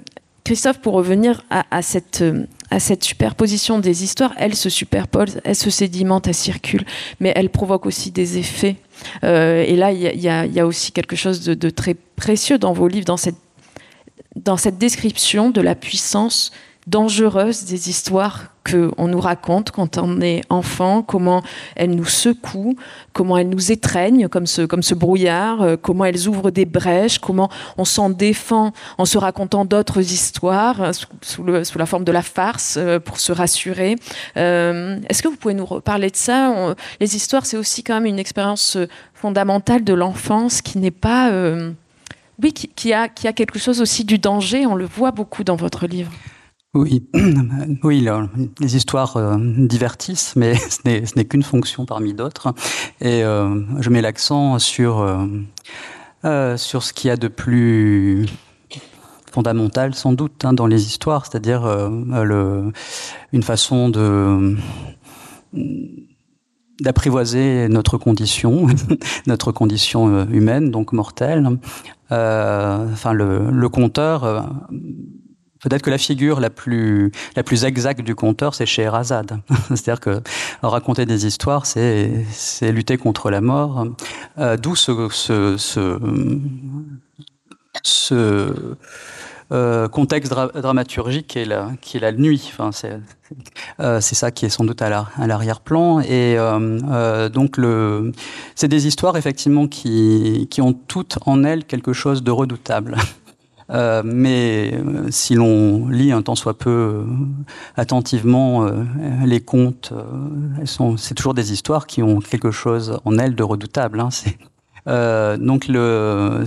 [0.43, 2.21] Christophe, pour revenir à, cette,
[2.69, 6.83] à cette superposition des histoires, elle se superpose, elle se sédimente, elle circule,
[7.21, 8.75] mais elle provoque aussi des effets.
[9.23, 13.15] Et là, il y, a aussi quelque chose de, très précieux dans vos livres, dans
[13.15, 13.37] cette,
[14.35, 16.51] dans cette description de la puissance
[16.87, 21.43] dangereuses des histoires qu'on nous raconte quand on est enfant, comment
[21.75, 22.77] elles nous secouent,
[23.11, 27.19] comment elles nous étreignent comme ce, comme ce brouillard, euh, comment elles ouvrent des brèches,
[27.19, 30.91] comment on s'en défend en se racontant d'autres histoires euh,
[31.21, 33.95] sous, la forme de la farce euh, pour se rassurer.
[34.35, 36.75] Est-ce que vous pouvez nous reparler de ça?
[36.99, 38.77] Les histoires, c'est aussi quand même une expérience
[39.13, 41.31] fondamentale de l'enfance qui n'est pas...
[42.41, 45.55] oui, qui, a, qui a quelque chose aussi du danger, on le voit beaucoup dans
[45.55, 46.11] votre livre.
[46.75, 47.07] Oui,
[47.83, 48.07] oui,
[48.59, 52.53] les histoires euh, divertissent, mais ce n'est qu'une fonction parmi d'autres.
[52.99, 54.99] Et euh, je mets l'accent sur
[56.23, 58.25] euh, sur ce qu'il y a de plus
[59.31, 61.65] fondamental, sans doute, hein, dans les histoires, c'est-à-dire
[63.33, 64.55] une façon de
[66.81, 68.67] d'apprivoiser notre condition,
[69.27, 71.59] notre condition humaine, donc mortelle.
[72.09, 74.49] enfin, le, le conteur
[75.63, 79.39] Peut-être que la figure la plus, la plus exacte du conteur, c'est Scheherazade.
[79.69, 80.21] C'est-à-dire que
[80.61, 83.87] raconter des histoires, c'est, c'est lutter contre la mort.
[84.37, 85.97] Euh, d'où ce, ce, ce,
[87.81, 88.75] ce
[89.51, 92.51] euh, contexte dramaturgique qui est la, qui est la nuit.
[92.51, 92.99] Enfin, c'est,
[93.79, 94.89] euh, c'est ça qui est sans doute à,
[95.25, 96.01] l'arrière-plan.
[96.01, 96.35] Et
[97.33, 98.11] donc, le,
[98.55, 102.97] c'est des histoires effectivement qui, qui ont toutes en elles quelque chose de redoutable.
[103.69, 107.05] Euh, mais euh, si l'on lit un tant soit peu euh,
[107.75, 108.67] attentivement
[109.25, 109.93] les contes,
[110.97, 113.99] c'est toujours des histoires qui ont quelque chose en elles de redoutable.
[113.99, 114.09] Hein,
[115.37, 116.43] donc le,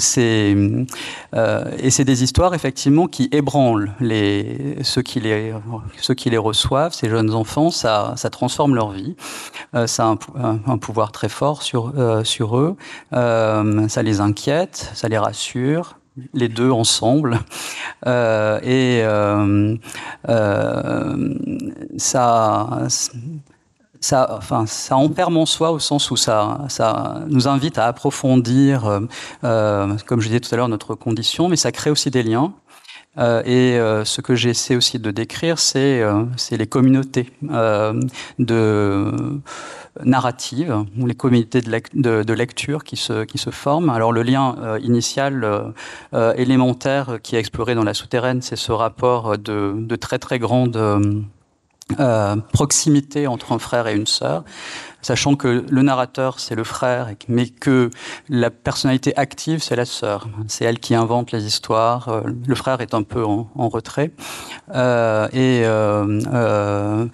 [1.78, 5.54] et c'est des histoires effectivement qui ébranlent les ceux qui les
[5.96, 9.16] ceux qui les reçoivent, ces jeunes enfants, ça, ça transforme leur vie,
[9.86, 11.92] ça a un, pouvoir très fort sur
[12.24, 12.76] sur eux,
[13.12, 15.98] ça les inquiète, ça les rassure,
[16.34, 17.40] les deux ensemble.
[18.06, 19.76] Euh, et euh,
[20.28, 21.34] euh,
[21.96, 22.86] ça,
[24.00, 29.00] ça, enfin, ça enferme en soi au sens où ça, ça nous invite à approfondir,
[29.42, 32.52] comme je disais tout à l'heure, notre condition, mais ça crée aussi des liens.
[33.18, 36.02] Et ce que j'essaie aussi de décrire, c'est
[36.52, 37.30] les communautés
[38.38, 39.40] de
[40.04, 43.90] narrative, ou les communautés de, lecture qui se, forment.
[43.90, 45.60] Alors le lien euh, initial euh,
[46.14, 50.78] euh, élémentaire qui est exploré dans la souterraine, c'est ce rapport de, très très grande
[52.52, 54.44] proximité entre un frère et une sœur
[55.06, 57.90] sachant que le narrateur, c'est le frère, mais que
[58.28, 60.26] la personnalité active, c'est la sœur.
[60.48, 62.08] C'est elle qui invente les histoires.
[62.08, 64.10] Euh, le frère est un peu en, retrait.
[64.74, 67.06] Euh, et, euh,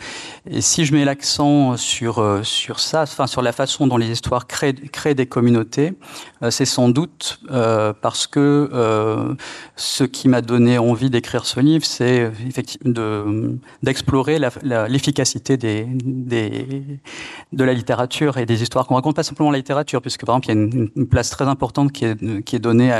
[0.51, 4.47] et, si je mets l'accent sur, sur ça, enfin sur la façon dont les histoires
[4.47, 5.93] créent, créent des communautés,
[6.49, 7.41] c'est sans doute
[8.01, 8.71] parce que
[9.77, 13.43] ce qui m'a donné envie d'écrire ce livre, c'est effectivement
[13.83, 14.39] d'explorer
[14.89, 20.37] l'efficacité de la littérature et des histoires qu'on raconte, pas simplement la littérature, puisque par
[20.37, 22.91] exemple, il y a une, place très importante qui est, qui est donnée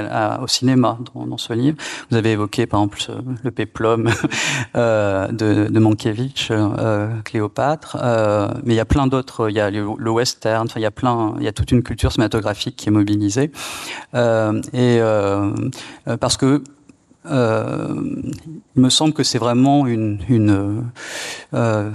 [0.43, 1.77] au cinéma dans, ce livre.
[2.11, 3.01] Vous avez évoqué par exemple
[3.43, 4.11] le péplum
[4.77, 9.61] euh, de, de Mankiewicz, euh, Cléopâtre, euh, mais il y a plein d'autres, il y
[9.61, 12.77] a le, western, enfin, il y a plein, il y a toute une culture cinématographique
[12.77, 13.51] qui est mobilisée.
[14.15, 15.01] et
[16.21, 16.63] parce que
[17.25, 20.91] il me semble que c'est vraiment une, une,
[21.55, 21.91] euh,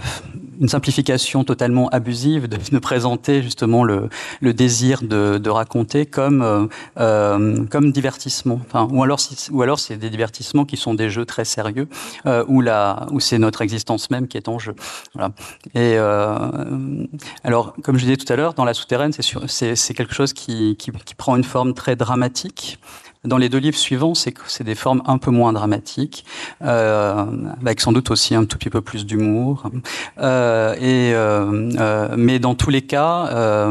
[0.61, 4.09] une, simplification totalement abusive de, de présenter justement le,
[4.41, 6.65] le désir de, de, raconter comme, euh,
[6.99, 8.61] euh comme divertissement.
[8.65, 9.19] Enfin, ou alors,
[9.51, 11.89] ou alors c'est des divertissements qui sont des jeux très sérieux,
[12.25, 14.75] euh, où, la, où c'est notre existence même qui est en jeu.
[15.13, 15.33] Voilà.
[15.73, 17.05] Et euh,
[17.43, 20.91] alors, comme je disais tout à l'heure, dans la souterraine, c'est quelque chose qui, qui,
[20.91, 22.79] qui prend une forme très dramatique.
[23.27, 26.25] Dans les deux livres suivants, c'est des formes un peu moins dramatiques,
[26.63, 27.25] euh,
[27.61, 29.69] avec sans doute aussi un tout petit peu plus d'humour.
[30.17, 33.69] Euh, euh, mais dans tous les cas,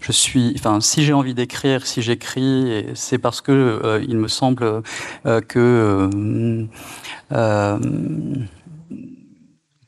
[0.00, 4.82] je suis, enfin, si j'ai envie d'écrire, si j'écris, c'est parce que il me semble
[5.48, 6.10] que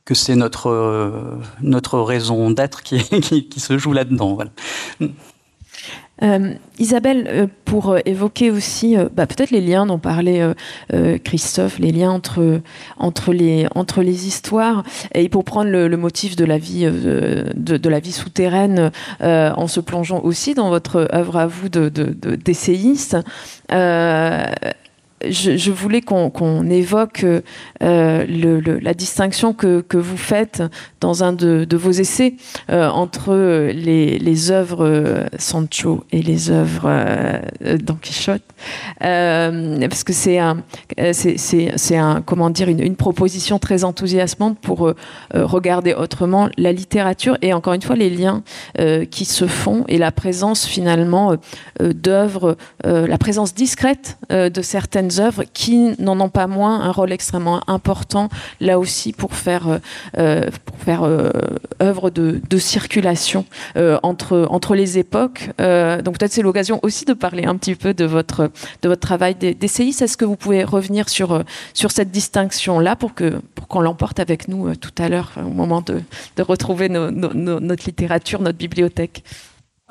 [0.05, 2.99] que c'est notre notre raison d'être qui,
[3.49, 4.39] qui, se joue là-dedans.
[6.23, 10.43] Euh, Isabelle, euh, pour euh, évoquer aussi bah, peut-être les liens dont parlait
[11.25, 12.61] Christophe, les liens entre,
[12.99, 18.01] entre, les, entre les histoires, et pour prendre le, motif de la vie, de, la
[18.01, 23.17] vie souterraine en se plongeant aussi dans votre œuvre à vous d'essayiste,
[23.71, 24.47] de,
[25.29, 27.25] je, voulais qu'on évoque
[27.83, 30.63] euh, la distinction que, vous faites
[31.01, 32.35] dans un de, vos essais
[32.71, 33.35] euh, entre
[33.73, 36.91] les, œuvres Sancho et les œuvres
[37.81, 38.43] Don Quichotte,
[38.99, 40.63] parce que c'est une,
[42.81, 44.93] une, proposition très enthousiasmante pour
[45.35, 48.43] regarder autrement la littérature et encore une fois les liens
[49.11, 51.37] qui se font et la présence finalement
[51.81, 57.61] d'œuvres, la présence discrète de certaines œuvres qui n'en ont pas moins un rôle extrêmement
[57.69, 58.29] important
[58.61, 59.79] là aussi pour faire, euh,
[60.19, 61.31] euh, pour faire euh,
[61.83, 63.45] œuvre de, de circulation
[64.03, 65.49] entre, entre les époques.
[65.59, 68.51] donc peut-être c'est l'occasion aussi de parler un petit peu de votre,
[68.83, 70.03] de votre travail d'essayiste.
[70.03, 71.43] Est-ce que vous pouvez revenir sur,
[71.75, 75.81] sur cette distinction-là pour qu'on pour qu'on l'emporte avec nous tout à l'heure au moment
[75.81, 76.01] de,
[76.37, 79.25] de retrouver notre littérature, notre bibliothèque?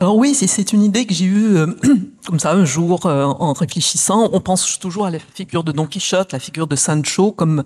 [0.02, 1.68] Alors oui, c'est une idée que j'ai eue euh,
[2.26, 4.32] comme ça un jour euh, en réfléchissant.
[4.34, 7.64] On pense toujours à la figure de Don Quichotte, la figure de Sancho comme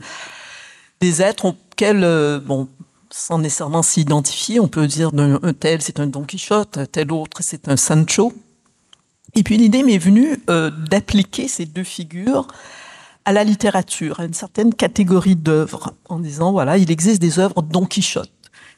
[1.00, 2.68] des êtres auxquels, euh, bon,
[3.10, 5.12] sans nécessairement s'identifier, on peut dire
[5.62, 8.34] tel c'est un Don Quichotte, tel autre c'est un Sancho.
[9.34, 12.48] Et puis l'idée m'est venue d'appliquer ces deux figures
[13.24, 17.62] à la littérature, à une certaine catégorie d'œuvres, en disant voilà, il existe des œuvres
[17.62, 18.35] Don Quichotte.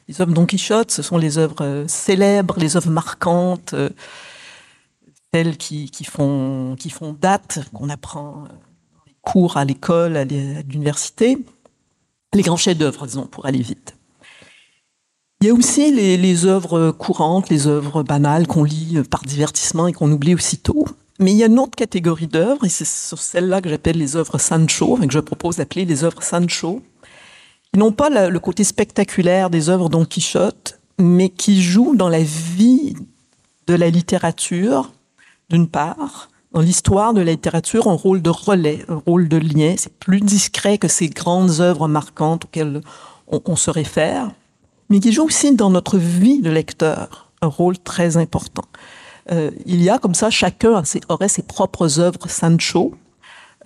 [0.08, 3.90] Les œuvres Don Quichotte, ce sont les œuvres euh, célèbres, les œuvres marquantes, euh,
[5.34, 6.76] celles qui, font,
[7.20, 11.36] date, qu'on apprend dans les cours à l'école, à l'université.
[12.32, 13.96] Les grands chefs-d'œuvre, disons, pour aller vite.
[15.42, 19.88] Il y a aussi les, œuvres courantes, les œuvres banales qu'on lit euh, par divertissement
[19.88, 20.86] et qu'on oublie aussitôt.
[21.20, 24.38] Mais il y a une autre catégorie d'œuvres, et c'est celle-là que j'appelle les œuvres
[24.38, 26.80] Sancho, et que je propose d'appeler les œuvres Sancho,
[27.72, 32.22] qui n'ont pas le côté spectaculaire des œuvres Don Quichotte, mais qui jouent dans la
[32.22, 32.94] vie
[33.66, 34.92] de la littérature,
[35.50, 39.74] d'une part, dans l'histoire de la littérature, un rôle de relais, un rôle de lien.
[39.76, 42.80] C'est plus discret que ces grandes œuvres marquantes auxquelles
[43.26, 44.30] on, se réfère,
[44.88, 48.64] mais qui jouent aussi dans notre vie de lecteur un rôle très important.
[49.30, 52.94] Euh, il y a comme ça, chacun aurait ses propres œuvres Sancho.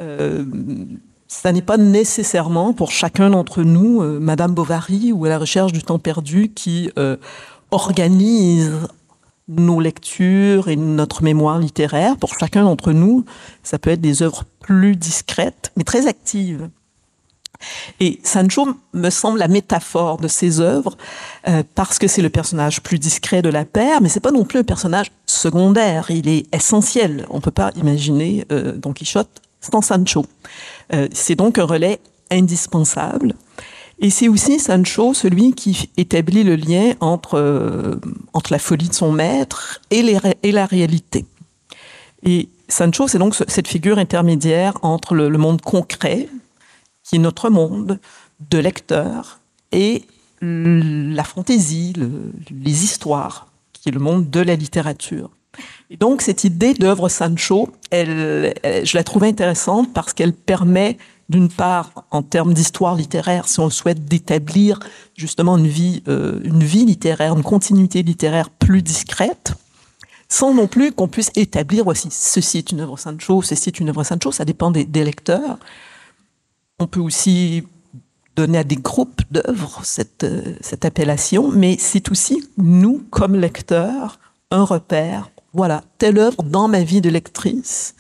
[0.01, 0.45] Euh,
[1.33, 5.73] ça n'est pas nécessairement pour chacun d'entre nous, euh, Madame Bovary ou à la recherche
[5.73, 7.17] du temps perdu, qui euh,
[7.71, 8.71] organise
[9.49, 12.19] nos lectures et notre mémoire littéraire.
[12.19, 13.25] Pour chacun d'entre nous,
[13.63, 16.69] ça peut être des œuvres plus discrètes, mais très actives.
[17.99, 20.99] Et Sancho me semble la métaphore de ces œuvres
[21.49, 24.45] euh, parce que c'est le personnage plus discret de la paire, mais c'est pas non
[24.45, 26.11] plus un personnage secondaire.
[26.11, 27.25] Il est essentiel.
[27.31, 30.27] On peut pas imaginer Don Quichotte sans Sancho.
[30.93, 32.01] Euh, c'est donc un relais
[32.31, 33.35] indispensable.
[33.99, 37.95] Et c'est aussi Sancho, celui qui établit le lien entre, euh,
[38.51, 40.03] la folie de son maître et
[40.53, 41.25] la réalité.
[42.25, 46.29] Et Sancho, c'est donc cette figure intermédiaire entre le, monde concret,
[47.05, 48.01] qui est notre monde
[48.51, 49.41] de lecteur,
[49.73, 50.05] et
[50.41, 51.93] la fantaisie,
[52.51, 55.31] les histoires, qui est le monde de la littérature.
[55.93, 60.97] Et donc, cette idée d'œuvre Sancho, je la trouve intéressante parce qu'elle permet,
[61.29, 64.81] d'une part, en termes d'histoire littéraire, si on souhaite, d'établir
[65.15, 69.53] justement une vie, euh, une vie littéraire, une continuité littéraire plus discrète,
[70.31, 73.91] sans non plus qu'on puisse établir, voici, ceci est une œuvre Sancho, ceci est une
[73.91, 75.59] œuvre Sancho, ça dépend des, lecteurs.
[76.79, 77.65] On peut aussi
[78.35, 84.19] donner à des groupes d'œuvres cette, euh, cette appellation, mais c'est aussi nous, comme lecteurs,
[84.51, 87.95] un repère voilà, telle œuvre dans ma vie de lectrice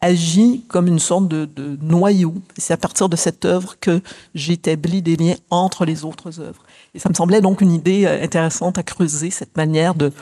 [0.00, 2.34] agit comme une sorte de, noyau.
[2.56, 4.00] C'est à partir de cette œuvre que
[4.34, 6.62] j'établis des liens entre les autres œuvres.
[6.94, 10.12] Et ça me semblait donc une idée euh, intéressante à creuser, cette manière de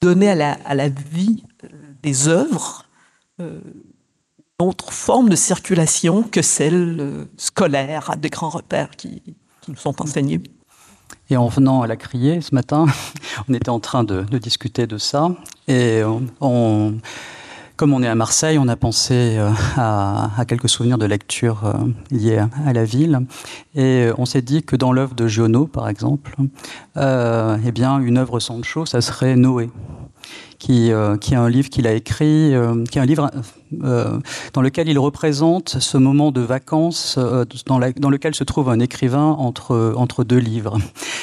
[0.00, 1.68] donner à la, vie euh,
[2.02, 2.86] des œuvres
[3.40, 3.60] euh,
[4.60, 9.22] une autre forme de circulation que celle scolaire, des grands repères qui,
[9.60, 10.40] qui nous sont enseignés.
[11.34, 12.86] Et en venant à la crier ce matin,
[13.48, 15.30] on était en train de, discuter de ça.
[15.66, 16.02] Et
[16.40, 16.94] on,
[17.74, 21.72] comme on est à Marseille, on a pensé euh, à, quelques souvenirs de lecture euh,
[22.12, 23.26] liés à la ville.
[23.74, 26.36] Et on s'est dit que dans l'œuvre de Giono, par exemple,
[26.96, 29.70] euh, eh bien, une œuvre Sancho, ça serait Noé
[30.64, 33.30] qui, euh, qui est un livre qu'il a écrit, euh, qui est un livre
[33.82, 34.18] euh,
[34.54, 37.18] dans lequel il représente ce moment de vacances
[37.66, 40.78] dans, la, dans, lequel se trouve un écrivain entre, entre deux livres.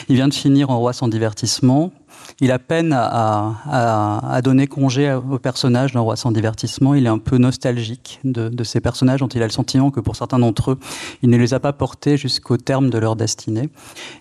[0.10, 1.92] Il vient de finir En roi sans divertissement.
[2.42, 6.96] Il a peine à, donner congé aux personnages d'un roi sans divertissement.
[6.96, 10.16] Il est un peu nostalgique de, ces personnages dont il a le sentiment que pour
[10.16, 10.80] certains d'entre eux,
[11.22, 13.70] il ne les a pas portés jusqu'au terme de leur destinée.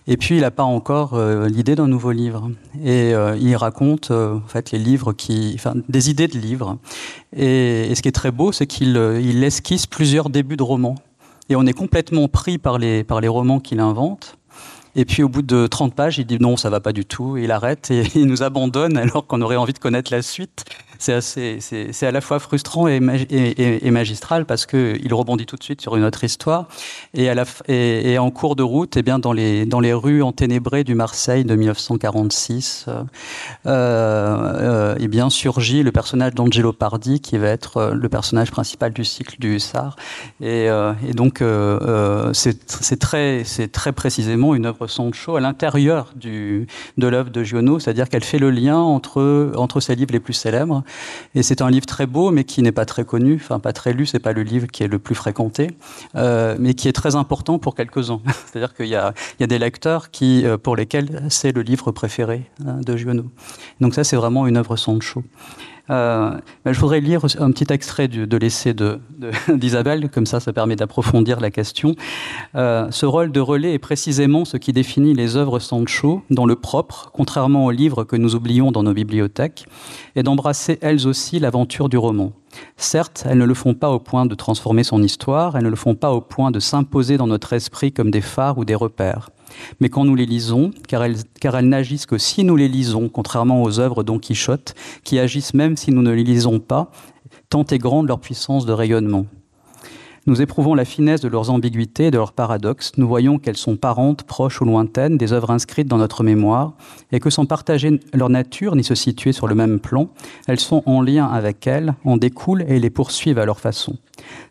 [0.05, 2.51] Et puis, il n'a pas encore euh, l'idée d'un nouveau livre.
[2.83, 6.77] Et euh, il raconte euh, en fait les livres qui, enfin, des idées de livres.
[7.35, 10.95] Et, ce qui est très beau, c'est qu'il il esquisse plusieurs débuts de romans.
[11.49, 14.37] Et on est complètement pris par les, par les romans qu'il invente.
[14.95, 17.37] Et puis au bout de 30 pages, il dit non, ça va pas du tout.
[17.37, 20.65] Il arrête et il nous abandonne alors qu'on aurait envie de connaître la suite
[21.01, 22.99] c'est à la fois frustrant et,
[23.91, 26.67] magistral parce que il rebondit tout de suite sur une autre histoire.
[27.15, 31.43] Et, en cours de route, eh bien dans les dans les rues enténébrées du Marseille
[31.43, 33.03] de 1946, euh,
[34.81, 38.93] euh, eh bien surgit le personnage d'Angelo Pardi qui va être euh, le personnage principal
[38.93, 39.95] du cycle du Hussard.
[40.39, 41.43] Et, euh, donc
[42.33, 46.65] c'est très très précisément une œuvre Sancho à l'intérieur de
[46.97, 50.83] l'œuvre de Giono, c'est-à-dire qu'elle fait le lien entre entre ses livres les plus célèbres
[51.35, 53.93] et c'est un livre très beau, mais qui n'est pas très connu, enfin pas très
[53.93, 54.05] lu.
[54.05, 55.71] C'est pas le livre qui est le plus fréquenté,
[56.15, 58.21] euh, mais qui est très important pour quelques-uns.
[58.45, 62.79] C'est-à-dire qu'il y, a, des lecteurs qui, euh, pour lesquels c'est le livre préféré hein,
[62.85, 63.25] de Giono.
[63.79, 65.23] Donc ça, c'est vraiment une œuvre Sancho.
[65.89, 68.73] Euh, je voudrais lire un petit extrait de l'essai
[69.49, 71.95] d'Isabelle, comme ça, ça permet d'approfondir la question.
[72.55, 76.55] Euh, ce rôle de relais est précisément ce qui définit les œuvres Sancho, dans le
[76.55, 79.65] propre, contrairement aux livres que nous oublions dans nos bibliothèques,
[80.15, 82.33] et d'embrasser elles aussi l'aventure du roman.
[82.77, 85.75] Certes, elles ne le font pas au point de transformer son histoire, elles ne le
[85.75, 89.29] font pas au point de s'imposer dans notre esprit comme des phares ou des repères.
[89.79, 93.79] Mais quand nous les lisons, car elles, n'agissent que si nous les lisons, contrairement aux
[93.79, 96.91] œuvres Don Quichotte, qui agissent même si nous ne les lisons pas,
[97.49, 99.25] tant est grande leur puissance de rayonnement.
[100.27, 102.91] Nous éprouvons la finesse de leurs ambiguïtés et de leurs paradoxes.
[102.97, 106.73] Nous voyons qu'elles sont parentes, proches ou lointaines des œuvres inscrites dans notre mémoire,
[107.11, 110.09] et que sans partager leur nature ni se situer sur le même plan,
[110.47, 113.97] elles sont en lien avec elles, en découlent et les poursuivent à leur façon.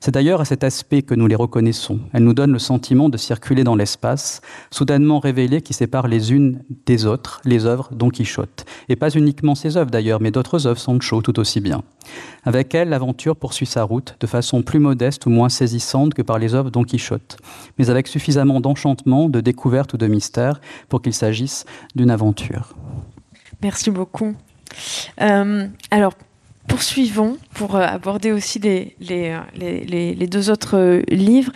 [0.01, 2.01] C'est d'ailleurs à cet aspect que nous les reconnaissons.
[2.13, 4.41] Elles nous donnent le sentiment de circuler dans l'espace,
[4.73, 8.65] soudainement révélé qui sépare les unes des autres, les œuvres Don Quichotte.
[8.89, 11.83] Et pas uniquement ces œuvres d'ailleurs, mais d'autres œuvres Sancho tout aussi bien.
[12.45, 15.49] Avec elles, l'aventure poursuit sa route de façon plus modeste ou moins
[16.15, 17.37] que par les œuvres Don Quichotte,
[17.79, 22.75] mais avec suffisamment d'enchantement, de découverte ou de mystère pour qu'il s'agisse d'une aventure.
[23.63, 24.35] Merci beaucoup.
[25.21, 26.15] Euh, alors,
[26.69, 31.53] poursuivons pour euh, aborder aussi les, les, les, deux autres euh, livres.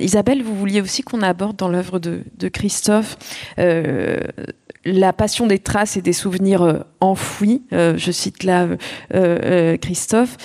[0.00, 3.18] Isabelle, vous vouliez aussi qu'on aborde dans l'œuvre de, de, Christophe
[4.84, 8.76] la passion des traces et des souvenirs enfoui, euh, je cite là euh,
[9.14, 10.36] euh, Christophe.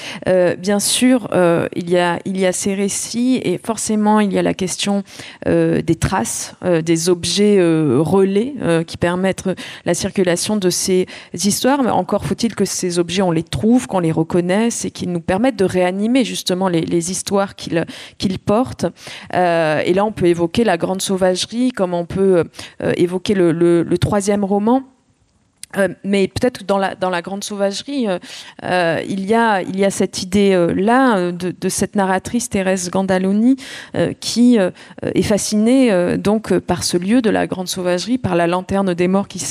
[0.57, 1.29] bien sûr,
[1.75, 5.03] il, y a, ces récits et forcément il y a la question
[5.45, 8.53] des traces, des objets relais
[8.87, 9.49] qui permettent
[9.85, 11.83] la circulation de ces histoires.
[11.83, 15.21] Mais encore faut-il que ces objets, on les trouve, qu'on les reconnaisse et qu'ils nous
[15.21, 18.85] permettent de réanimer justement les, histoires qu'ils portent.
[19.33, 22.45] et là, on peut évoquer la grande sauvagerie, comme on peut
[22.95, 24.85] évoquer le troisième roman
[25.77, 28.19] euh, mais peut-être dans la, dans la grande sauvagerie, euh,
[28.63, 33.55] euh, il, y a, cette idée-là de, cette narratrice Thérèse Gandaloni
[34.19, 39.07] qui est fascinée donc par ce lieu de la grande sauvagerie, par la lanterne des
[39.07, 39.43] morts qui,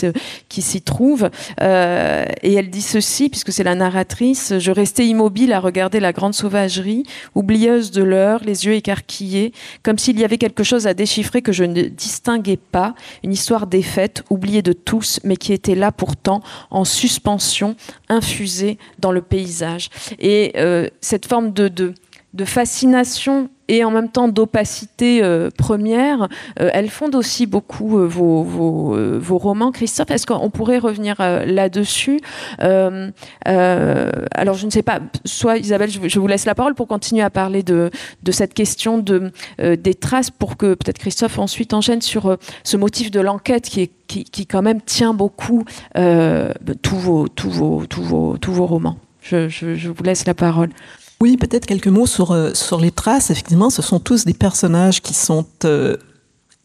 [0.49, 1.31] qui s'y trouve.
[1.61, 6.35] et elle dit ceci, puisque c'est la narratrice, je restais immobile à regarder la grande
[6.35, 7.05] sauvagerie,
[7.35, 9.53] oublieuse de l'heure, les yeux écarquillés,
[9.83, 13.66] comme s'il y avait quelque chose à déchiffrer que je ne distinguais pas, une histoire
[13.66, 17.77] défaite, oubliée de tous, mais qui était là pour pourtant en suspension,
[18.09, 19.91] infusée dans le paysage.
[20.19, 21.95] Et euh, cette forme de, de,
[22.35, 26.28] de fascination et en même temps d'opacité euh, première,
[26.61, 29.72] euh, elle fonde aussi beaucoup euh, vos, vos, romans.
[29.72, 32.20] Christophe, est-ce qu'on pourrait revenir là-dessus
[32.59, 33.12] Alors,
[33.47, 37.62] je ne sais pas, soit Isabelle, je, vous laisse la parole pour continuer à parler
[37.62, 37.91] de,
[38.30, 43.20] cette question de, des traces, pour que peut-être Christophe ensuite enchaîne sur ce motif de
[43.20, 45.64] l'enquête qui, quand même tient beaucoup
[45.95, 48.99] tous, vos, vos, romans.
[49.22, 50.70] Je vous laisse la parole.
[51.21, 53.31] Oui, peut-être quelques mots sur, euh, sur les traces.
[53.31, 55.97] Effectivement, ce sont tous des personnages qui sont euh,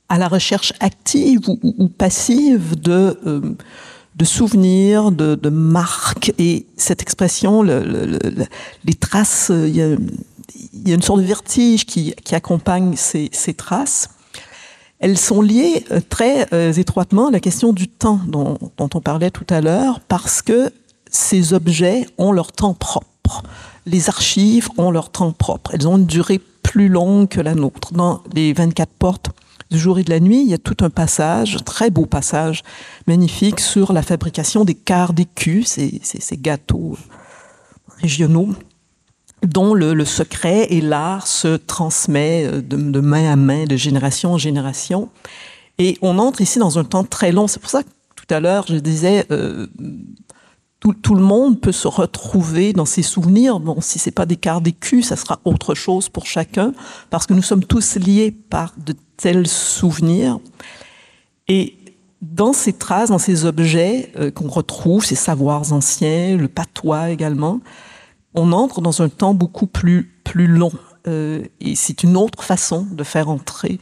[0.09, 3.55] à la recherche active ou, passive de, euh,
[4.15, 6.33] de souvenirs, de, de, marques.
[6.39, 8.17] Et cette expression, le,
[8.85, 9.95] les traces, il y, a,
[10.93, 14.09] une sorte de vertige qui, qui accompagne ces, ces, traces.
[14.99, 16.47] Elles sont liées très
[16.77, 20.73] étroitement à la question du temps dont on parlait tout à l'heure, parce que
[21.09, 23.43] ces objets ont leur temps propre
[23.89, 25.71] les archives ont leur temps propre.
[25.73, 27.93] Elles ont une durée plus longue que la nôtre.
[27.93, 29.29] Dans les 24 portes
[29.71, 32.05] du jour et de la nuit, il y a tout un passage, un très beau
[32.05, 32.63] passage,
[33.07, 36.97] magnifique, sur la fabrication des quarts d'écus, ces, ces, gâteaux
[37.97, 38.49] régionaux
[39.43, 44.37] dont le, secret et l'art se transmet euh, de, main à main, de génération en
[44.37, 45.09] génération.
[45.77, 47.47] Et on entre ici dans un temps très long.
[47.47, 49.67] C'est pour ça que tout à l'heure, je disais, euh,
[50.79, 53.59] tout, le monde peut se retrouver dans ses souvenirs.
[53.59, 56.73] Bon, si c'est pas des quarts d'écus, ça sera autre chose pour chacun,
[57.09, 60.39] parce que nous sommes tous liés par de tels souvenirs.
[61.49, 61.75] Et
[62.21, 67.59] dans ces traces, dans ces objets euh, qu'on retrouve, ces savoirs anciens, le patois également,
[68.33, 70.71] on entre dans un temps beaucoup plus, plus long.
[71.07, 73.79] Euh, et c'est une autre façon de faire entrer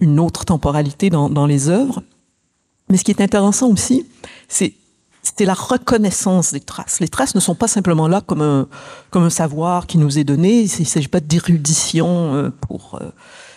[0.00, 2.02] une autre temporalité dans, dans les œuvres.
[2.88, 4.06] Mais ce qui est intéressant aussi,
[4.48, 4.74] c'est
[5.36, 7.00] c'est la reconnaissance des traces.
[7.00, 10.60] Les traces ne sont pas simplement là comme un, savoir qui nous est donné.
[10.60, 13.06] Il ne s'agit pas d'érudition euh, pour euh,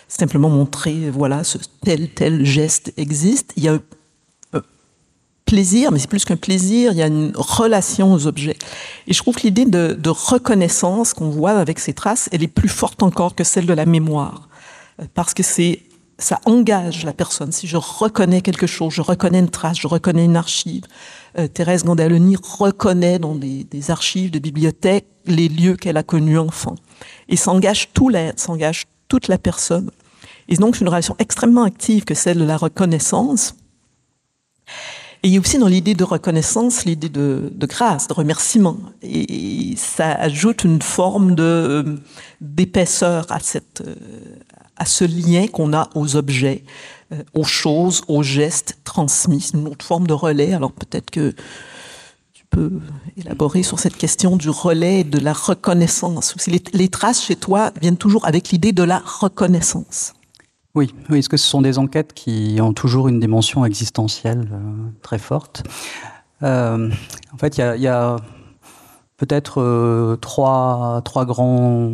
[0.08, 3.52] simplement montrer, voilà, ce tel, tel geste existe.
[3.56, 3.80] Il y a un,
[5.44, 8.56] plaisir, mais c'est plus qu'un plaisir, il y a une relation aux objets.
[9.08, 12.48] Et je trouve que l'idée de, de reconnaissance qu'on voit avec ces traces, elle est
[12.48, 14.48] plus forte encore que celle de la mémoire.
[15.14, 15.82] Parce que c'est
[16.20, 17.50] ça engage la personne.
[17.50, 20.84] Si je reconnais quelque chose, je reconnais une trace, je reconnais une archive,
[21.38, 26.74] euh, Thérèse Gandaloni reconnaît dans des, archives de bibliothèques les lieux qu'elle a connus enfant.
[27.28, 29.90] Et s'engage tout s'engage toute la personne.
[30.48, 33.54] Et donc, c'est une relation extrêmement active que celle de la reconnaissance.
[35.22, 38.78] Et il y a aussi dans l'idée de reconnaissance l'idée de, grâce, de remerciement.
[39.02, 41.96] Et, ça ajoute une forme de euh,
[42.40, 43.94] d'épaisseur à cette euh,
[44.80, 46.64] à ce lien qu'on a aux objets,
[47.12, 49.50] euh, aux choses, aux gestes transmis.
[49.52, 50.54] une autre forme de relais.
[50.54, 51.34] Alors peut-être que
[52.32, 52.80] tu peux
[53.18, 56.34] élaborer sur cette question du relais et de la reconnaissance.
[56.72, 60.14] Les, traces chez toi viennent toujours avec l'idée de la reconnaissance.
[60.74, 61.18] Oui, oui.
[61.18, 64.58] Est-ce que ce sont des enquêtes qui ont toujours une dimension existentielle euh,
[65.02, 65.62] très forte?
[66.42, 66.90] Euh,
[67.34, 68.16] En fait, il y a,
[69.18, 71.90] peut-être trois, trois grands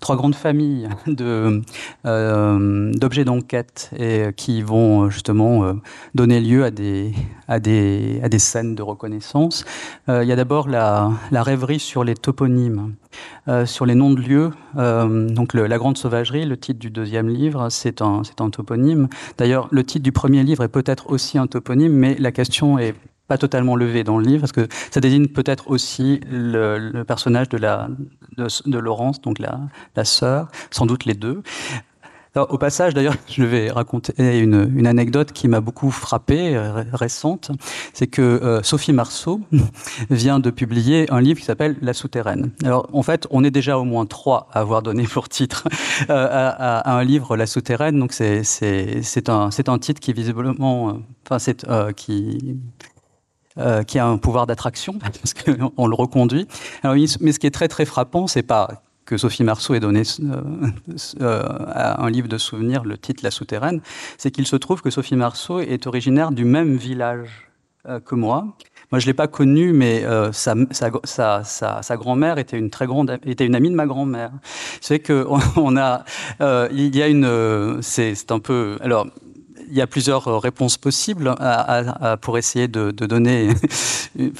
[0.00, 1.62] trois grandes familles de
[2.06, 5.74] euh, d'objets d'enquête et qui vont justement euh,
[6.14, 7.12] donner lieu à des
[7.48, 9.64] à des à des scènes de reconnaissance.
[10.08, 12.94] Euh, il y a d'abord la, la rêverie sur les toponymes.
[13.48, 17.28] Euh, sur les noms de lieux, euh, donc la grande sauvagerie, le titre du deuxième
[17.28, 19.08] livre, c'est un, c'est un toponyme.
[19.38, 22.94] D'ailleurs, le titre du premier livre est peut-être aussi un toponyme, mais la question est
[23.30, 27.58] pas totalement levé dans le livre, parce que ça désigne peut-être aussi le, personnage de,
[27.58, 27.88] la,
[28.36, 29.60] de, Laurence, donc la,
[29.94, 31.40] la sœur, sans doute les deux.
[32.34, 37.52] au passage, d'ailleurs, je vais raconter une, une anecdote qui m'a beaucoup frappé, euh, récente.
[37.92, 39.40] C'est que euh, Sophie Marceau
[40.10, 42.50] vient de publier un livre qui s'appelle La souterraine.
[42.64, 45.68] Alors, en fait, on est déjà au moins trois à avoir donné pour titre
[46.10, 46.26] euh,
[46.58, 47.96] à, un livre La souterraine.
[48.00, 51.64] Donc, c'est un, un titre qui visiblement, enfin, c'est
[51.94, 52.58] qui
[53.60, 56.46] euh, qui a un pouvoir d'attraction, parce qu'on le reconduit.
[56.84, 60.40] Mais ce qui est très très frappant, c'est pas que Sophie Marceau ait donné euh,
[61.20, 63.80] euh, un livre de souvenirs le titre La Souterraine,
[64.18, 67.48] c'est qu'il se trouve que Sophie Marceau est originaire du même village
[68.04, 68.46] que moi.
[68.92, 73.70] Moi, je l'ai pas connue, mais sa grand-mère était une très grande, était une amie
[73.70, 74.32] de ma grand-mère.
[74.80, 76.04] C'est que on, a,
[76.70, 79.06] il y a une, c'est un peu, alors
[79.70, 81.34] il y a plusieurs euh, réponses possibles
[82.20, 83.54] pour essayer de, donner,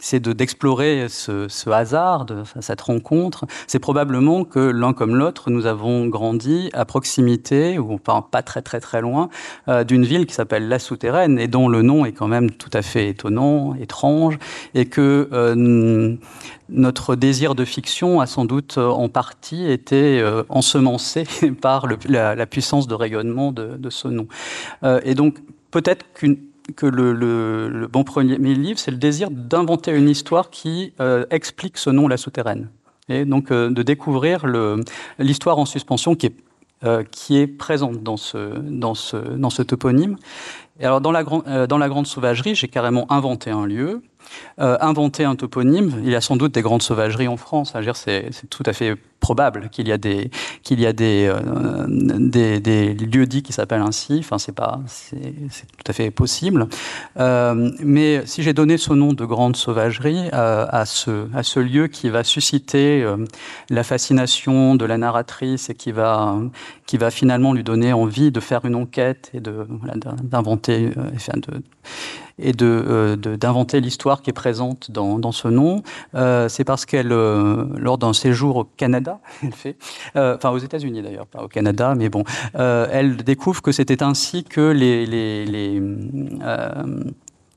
[0.00, 3.46] c'est d'explorer ce, hasard, de, cette rencontre.
[3.66, 8.80] C'est probablement que l'un comme l'autre, nous avons grandi à proximité, ou pas très très
[8.80, 9.28] très loin,
[9.68, 12.70] euh, d'une ville qui s'appelle La Souterraine, et dont le nom est quand même tout
[12.72, 14.38] à fait étonnant, étrange,
[14.74, 16.16] et que euh,
[16.70, 21.24] notre désir de fiction a sans doute euh, en partie été euh, ensemencé
[21.60, 24.26] par la, puissance de rayonnement de, ce nom.
[24.84, 25.38] Euh, et donc
[25.70, 26.04] peut-être
[26.76, 30.92] que le, bon premier livre, c'est le désir d'inventer une histoire qui
[31.30, 32.68] explique ce nom, la souterraine.
[33.08, 34.46] Et donc de découvrir
[35.18, 36.36] l'histoire en suspension qui est,
[37.30, 40.16] est présente dans ce, toponyme.
[40.80, 44.02] Alors dans la grande sauvagerie, j'ai carrément inventé un lieu
[44.60, 46.00] euh, inventer un toponyme.
[46.02, 47.74] Il y a sans doute des grandes sauvageries en France.
[47.94, 50.30] C'est tout à fait probable qu'il y a des
[50.70, 54.18] euh, des, lieux dits qui s'appellent ainsi.
[54.20, 56.68] Enfin, c'est tout à fait possible.
[57.18, 62.24] Euh, mais si j'ai donné ce nom de grande sauvagerie à ce lieu qui va
[62.24, 63.06] susciter
[63.68, 68.74] la fascination de la narratrice et qui va finalement lui donner envie de faire une
[68.74, 69.66] enquête et de
[70.24, 70.90] d'inventer,
[72.40, 75.82] et de d'inventer l'histoire qui est présente dans, dans ce nom,
[76.48, 79.76] c'est parce qu'elle, lors d'un séjour au Canada, elle fait,
[80.14, 82.24] enfin aux États-Unis d'ailleurs, pas au Canada, mais bon,
[82.54, 85.82] elle découvre que c'était ainsi que les, les, les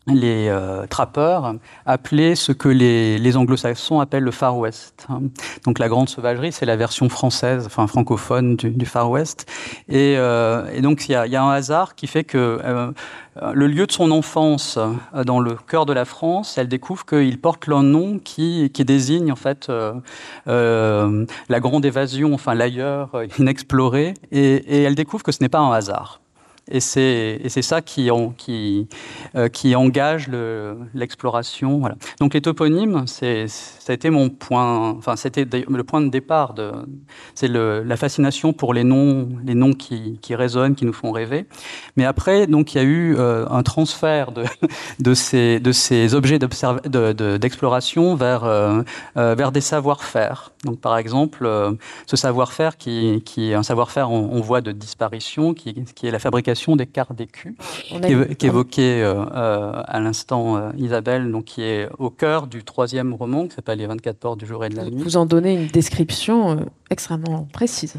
[0.07, 5.07] les euh, trappeurs appelaient ce que les, les anglo-saxons appellent le Far West.
[5.65, 9.49] Donc la grande sauvagerie, c'est la version française, enfin francophone du, du Far West.
[9.87, 12.59] Et, euh, et donc il y, y a, un hasard qui fait que
[13.41, 17.05] euh, le lieu de son enfance, euh, dans le cœur de la France, elle découvre
[17.05, 23.09] qu'il porte le nom qui, qui désigne en fait euh, la grande évasion, enfin l'ailleurs
[23.39, 26.22] inexploré, et, et elle découvre que ce n'est pas un hasard.
[26.71, 30.29] Et c'est ça qui, euh, engage
[30.93, 31.81] l'exploration.
[32.19, 33.05] Donc les toponymes,
[34.05, 36.55] mon point, enfin c'était le point de départ.
[37.35, 41.47] C'est la fascination pour les noms, les noms qui, résonnent, qui nous font rêver.
[41.97, 48.83] Mais après, donc il y a eu euh, un transfert de, ces, objets d'exploration euh,
[49.15, 50.52] vers des savoir-faire.
[50.63, 51.73] Donc par exemple, euh,
[52.05, 56.11] ce savoir-faire qui, qui, est un savoir-faire en, en, voie de disparition, qui, qui est
[56.11, 57.55] la fabrication des quarts d'écu,
[58.37, 63.47] qui, évoquait euh, euh, à l'instant Isabelle, donc qui est au cœur du troisième roman
[63.47, 65.03] qui s'appelle Les 24 portes du jour et de la nuit.
[65.03, 67.95] Vous en donnez une description extrêmement précise.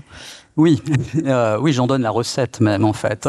[0.57, 0.81] Oui,
[1.27, 3.29] euh, oui, j'en donne la recette même en fait.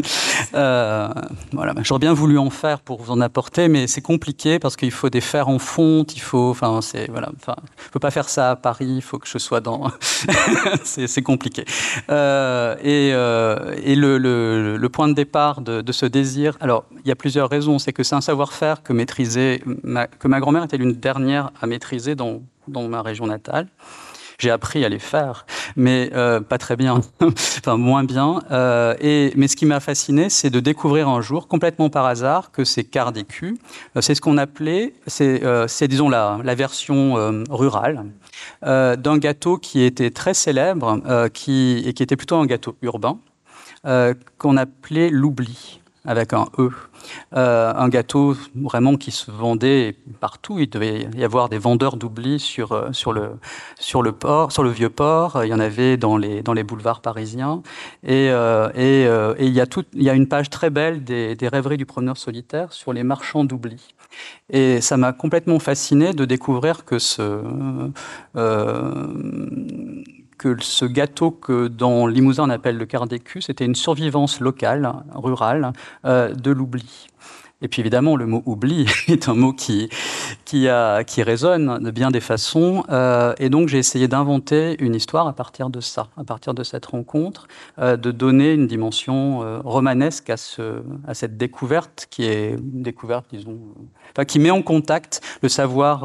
[0.54, 1.08] euh,
[1.52, 4.90] voilà, j'aurais bien voulu en faire pour vous en apporter, mais c'est compliqué parce qu'il
[4.90, 8.28] faut des fers en fonte, il faut, enfin, c'est voilà, enfin, je peux pas faire
[8.28, 9.90] ça à Paris, il faut que je sois dans,
[10.84, 11.66] c'est compliqué.
[12.08, 17.78] Euh, et, le, point de départ de, ce désir, alors il y a plusieurs raisons,
[17.78, 18.92] c'est que c'est un savoir-faire que
[19.82, 22.40] ma, grand-mère était l'une dernière à maîtriser dans
[22.88, 23.68] ma région natale.
[24.42, 28.42] J'ai appris à les faire, mais euh, pas très bien, enfin moins bien.
[28.50, 32.50] Euh, et, mais ce qui m'a fasciné, c'est de découvrir un jour, complètement par hasard,
[32.50, 33.56] que ces quarts d'écu,
[33.96, 38.06] euh, c'est ce qu'on appelait, c'est disons la, la version rurale
[38.62, 43.18] d'un gâteau qui était très célèbre qui, et qui était plutôt un gâteau urbain,
[44.38, 46.70] qu'on appelait l'oubli avec un E.
[47.34, 50.58] Euh, un gâteau vraiment qui se vendait partout.
[50.58, 53.38] Il devait y avoir des vendeurs d'oubli sur, euh, sur, le,
[53.78, 55.42] sur, le port, sur le vieux port.
[55.44, 57.62] Il y en avait dans les, dans les boulevards parisiens.
[58.02, 61.34] Et, euh, et, il, y a tout, il y a une page très belle des,
[61.34, 63.94] des rêveries du promeneur solitaire sur les marchands d'oubli.
[64.50, 67.40] Et ça m'a complètement fasciné de découvrir que ce,
[70.42, 74.92] que ce gâteau que dans Limousin on appelle le quart d'écu, c'était une survivance locale,
[75.14, 75.72] rurale,
[76.04, 77.06] euh, de l'oubli.
[77.62, 79.88] Et puis évidemment, le mot oubli est un mot qui,
[80.44, 82.84] qui, a, qui résonne de bien des façons.
[82.90, 86.64] Euh, et donc j'ai essayé d'inventer une histoire à partir de ça, à partir de
[86.64, 87.46] cette rencontre,
[87.78, 92.82] euh, de donner une dimension euh, romanesque à, ce, à cette découverte qui est une
[92.82, 93.60] découverte, disons,
[94.26, 96.04] qui met en contact le savoir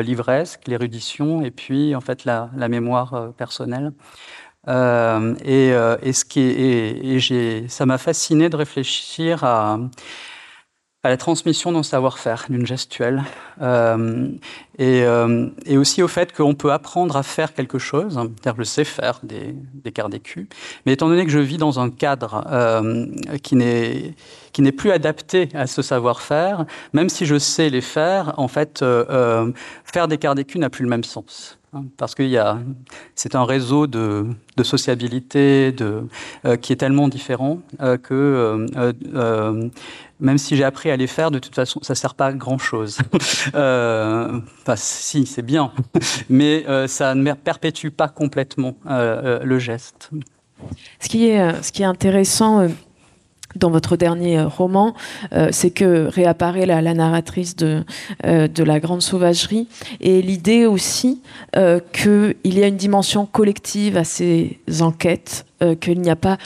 [0.00, 3.92] livresque, l'érudition et puis en fait la, la mémoire personnelle.
[4.66, 4.72] et,
[6.12, 9.78] ce qui et, et ça m'a fasciné de réfléchir à
[11.06, 13.22] à la transmission d'un savoir-faire, d'une gestuelle,
[13.62, 14.28] euh,
[14.78, 18.64] et, euh, et, aussi au fait qu'on peut apprendre à faire quelque chose, c'est-à-dire je
[18.64, 19.54] sais faire des,
[19.84, 20.48] des quarts d'écu,
[20.84, 23.06] mais étant donné que je vis dans un cadre euh,
[23.42, 24.14] qui n'est
[24.52, 28.82] qui n'est plus adapté à ce savoir-faire, même si je sais les faire, en fait,
[29.84, 31.58] faire des quarts d'écu n'a plus le même sens
[31.96, 32.22] parce que
[33.14, 34.26] c'est un réseau de,
[34.62, 39.68] sociabilité euh, qui est tellement différent euh, que euh,
[40.18, 42.32] même si j'ai appris à les faire, de toute façon, ça ne sert pas à
[42.32, 42.98] grand-chose.
[43.48, 45.72] enfin, si, c'est bien,
[46.30, 50.10] mais ça ne perpétue pas complètement le geste.
[51.00, 52.68] Ce qui est intéressant
[53.56, 54.94] dans votre dernier euh, roman,
[55.32, 57.84] euh, c'est que réapparaît la, narratrice de,
[58.24, 59.68] euh, de la grande sauvagerie
[60.00, 61.22] et l'idée aussi
[61.92, 65.46] qu'il y a une dimension collective à ces enquêtes,
[65.80, 66.38] qu'il n'y a pas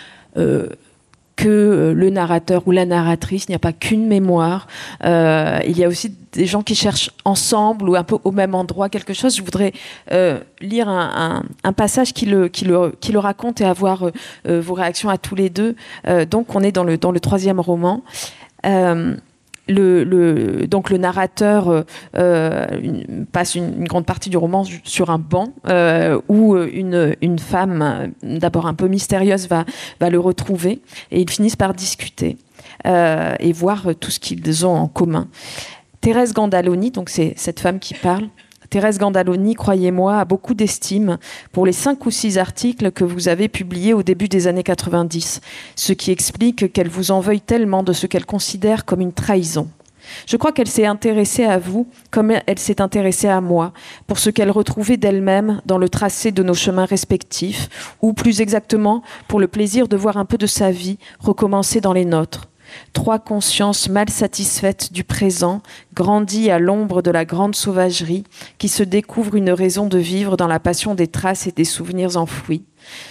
[1.40, 4.66] que le narrateur ou la narratrice, il n'y a pas qu'une mémoire.
[5.04, 8.54] Euh, il y a aussi des gens qui cherchent ensemble ou un peu au même
[8.54, 9.34] endroit quelque chose.
[9.36, 9.72] Je voudrais
[10.12, 11.42] euh, lire un,
[11.74, 12.50] passage qui le,
[13.14, 14.10] raconte et avoir
[14.46, 15.76] euh, vos réactions à tous les deux.
[16.06, 18.02] Euh, donc on est dans le troisième roman.
[19.78, 21.84] Euh, le, donc le narrateur
[22.16, 28.12] euh, une, passe une, grande partie du roman sur un banc euh, où une, femme,
[28.22, 29.64] d'abord un peu mystérieuse, va,
[30.10, 32.36] le retrouver et ils finissent par discuter
[32.86, 35.28] euh, et voir tout ce qu'ils ont en commun.
[36.00, 38.28] Thérèse Gandaloni, donc c'est cette femme qui parle,
[38.70, 41.18] Thérèse Gandaloni, croyez-moi, a beaucoup d'estime
[41.50, 45.40] pour les cinq ou six articles que vous avez publiés au début des années 90,
[45.74, 49.68] ce qui explique qu'elle vous en veuille tellement de ce qu'elle considère comme une trahison.
[50.26, 53.72] Je crois qu'elle s'est intéressée à vous comme elle s'est intéressée à moi,
[54.06, 59.02] pour ce qu'elle retrouvait d'elle-même dans le tracé de nos chemins respectifs, ou plus exactement
[59.26, 62.49] pour le plaisir de voir un peu de sa vie recommencer dans les nôtres.
[62.92, 65.62] Trois consciences mal satisfaites du présent,
[65.94, 68.24] grandies à l'ombre de la grande sauvagerie,
[68.58, 72.16] qui se découvrent une raison de vivre dans la passion des traces et des souvenirs
[72.16, 72.64] enfouis.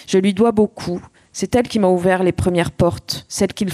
[0.07, 1.01] Je lui dois beaucoup,
[1.32, 3.66] c'est elle qui m'a ouvert les premières portes, celles qui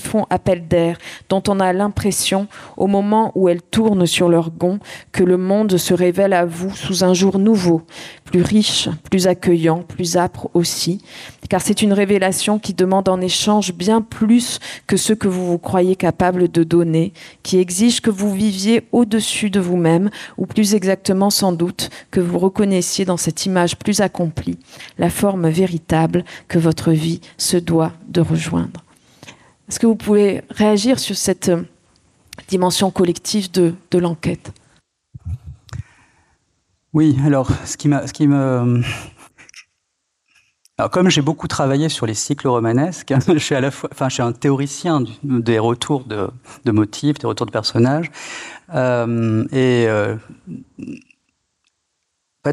[0.00, 0.98] font, appel d'air,
[1.28, 4.78] dont on a l'impression, au moment où elles tournent sur leur gond,
[5.12, 7.82] que le monde se révèle à vous sous un jour nouveau,
[8.24, 11.00] plus riche, plus accueillant, plus âpre aussi,
[11.48, 15.58] car c'est une révélation qui demande en échange bien plus que ce que vous vous
[15.58, 17.12] croyez capable de donner,
[17.42, 22.38] qui exige que vous viviez au-dessus de vous-même, ou plus exactement sans doute que vous
[22.38, 24.58] reconnaissiez dans cette image plus accomplie
[24.98, 28.82] la forme véritable que votre vie se doit de rejoindre.
[29.68, 31.62] Est-ce que vous pouvez réagir sur cette euh,
[32.48, 34.52] dimension collective de, l'enquête?
[36.92, 38.82] Oui, alors ce qui, ce me...
[40.90, 44.14] Comme j'ai beaucoup travaillé sur les cycles romanesques, je suis à la fois, enfin, je
[44.14, 46.28] suis un théoricien des retours de,
[46.64, 48.10] de, motifs, des retours de personnages,
[48.74, 50.16] euh, et euh,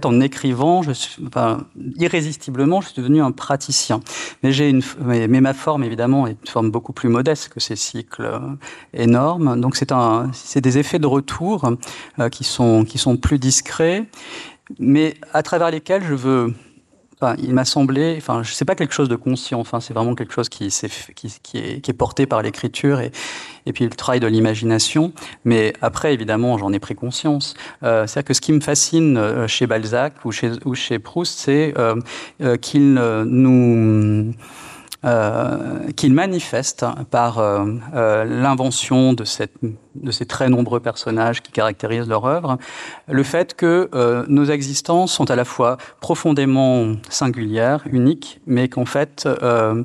[0.05, 1.65] en écrivant, je suis, enfin,
[1.97, 3.99] irrésistiblement, je suis devenu un praticien.
[4.41, 7.75] Mais j'ai une, mais, ma forme évidemment est une forme beaucoup plus modeste que ces
[7.75, 8.39] cycles euh,
[8.93, 9.59] énormes.
[9.59, 11.69] Donc c'est un, c'est des effets de retour
[12.19, 14.05] euh, qui sont qui sont plus discrets,
[14.79, 16.53] mais à travers lesquels je veux
[17.41, 20.33] il m'a semblé, enfin, je sais pas quelque chose de conscient, enfin, c'est vraiment quelque
[20.33, 23.11] chose qui, est, porté par l'écriture et,
[23.73, 25.13] puis le travail de l'imagination.
[25.45, 27.53] Mais après, évidemment, j'en ai pris conscience.
[27.83, 31.37] Euh, C'est-à-dire que ce qui me fascine euh, chez Balzac ou chez, ou chez Proust,
[31.39, 32.93] c'est euh, qu'il
[36.13, 39.53] manifeste par l'invention de, cette,
[39.95, 42.57] de ces très nombreux personnages qui caractérisent leur œuvre,
[43.07, 48.85] le fait que euh, nos existences sont à la fois profondément singulières, uniques, mais qu'en
[48.85, 49.83] fait, euh,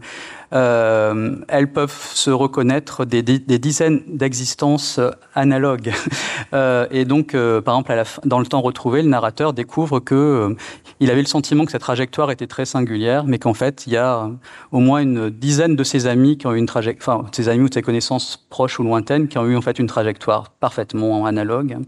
[0.52, 5.00] euh, elles peuvent se reconnaître des, dizaines d'existences
[5.34, 5.92] analogues.
[6.90, 10.54] Et donc, par exemple, dans le temps retrouvé, le narrateur découvre que
[11.00, 13.96] il avait le sentiment que sa trajectoire était très singulière, mais qu'en fait, il y
[13.96, 14.30] a
[14.72, 17.68] au moins une dizaine de ses amis qui ont une trajectoire, enfin, ses amis ou
[17.72, 19.95] ses connaissances proches ou lointaines qui ont eu en fait une trajectoire
[20.60, 21.78] parfaitement analogue.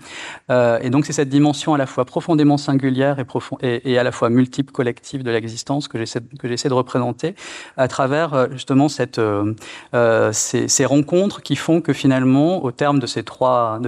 [0.50, 3.16] Euh, et donc, c'est cette dimension à la fois profondément singulière
[3.62, 7.34] et, à la fois multiple collective de l'existence que j'essaie de représenter
[7.76, 9.54] à travers justement cette, euh,
[9.94, 13.78] euh, ces, rencontres qui font que finalement, au terme de ces trois,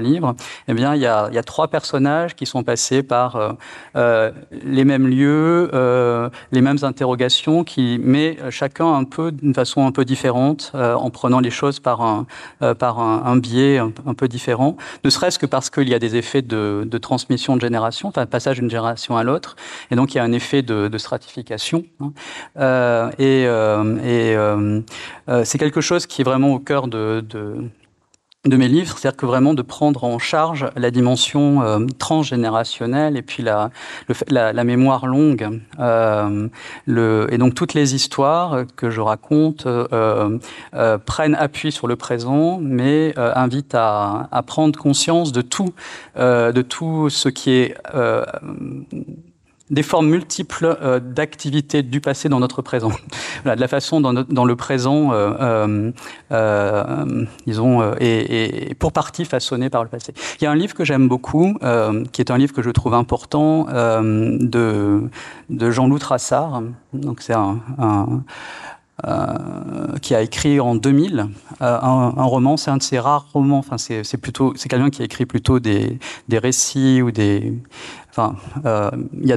[0.00, 0.34] livres,
[0.68, 3.52] eh bien, il y a, trois personnages qui sont passés par euh,
[3.96, 4.30] euh
[4.64, 9.92] les mêmes lieux, euh, les mêmes interrogations, qui, mais chacun un peu d'une façon un
[9.92, 15.46] peu différente, en prenant les choses par un biais un, peu différent, ne serait-ce que
[15.46, 19.24] parce qu'il y a des effets de, transmission de génération, enfin, passage d'une génération à
[19.24, 19.56] l'autre,
[19.90, 21.84] et donc il y a un effet de, stratification.
[22.00, 23.10] Hein.
[23.18, 24.80] et, et euh,
[25.28, 27.24] euh, c'est quelque chose qui est vraiment au cœur de
[28.46, 33.22] de mes livres, c'est-à-dire que vraiment de prendre en charge la dimension euh, transgénérationnelle et
[33.22, 33.70] puis la,
[34.28, 35.60] la, la, mémoire longue.
[35.78, 36.48] Euh,
[36.86, 40.38] le, et donc toutes les histoires que je raconte euh,
[40.72, 45.74] euh, prennent appui sur le présent, mais euh, invitent à, à, prendre conscience de tout,
[46.16, 47.76] de tout ce qui est
[49.70, 52.90] des formes multiples euh, d'activités du passé dans notre présent.
[53.42, 55.92] voilà, de la façon dans, le présent, euh, euh,
[56.32, 60.12] euh disons, et, pour partie façonné par le passé.
[60.40, 61.56] Il y a un livre que j'aime beaucoup,
[62.12, 65.10] qui est un livre que je trouve important, de,
[65.50, 66.62] Jean-Loup Trassard.
[66.92, 67.60] Donc c'est un,
[70.02, 71.26] qui a écrit en 2000
[71.62, 72.56] euh, un, un, roman.
[72.56, 73.58] C'est un de ses rares romans.
[73.58, 75.98] Enfin, c'est plutôt c'est quelqu'un qui a écrit plutôt des,
[76.28, 77.54] des récits ou des.
[78.10, 78.90] Enfin, euh,
[79.22, 79.32] il,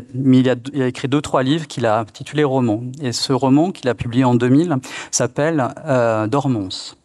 [0.49, 2.83] a, écrit deux trois livres qu'il a intitulés romans.
[3.01, 4.77] Et ce roman qu'il a publié en 2000
[5.11, 6.97] s'appelle euh, Dormance.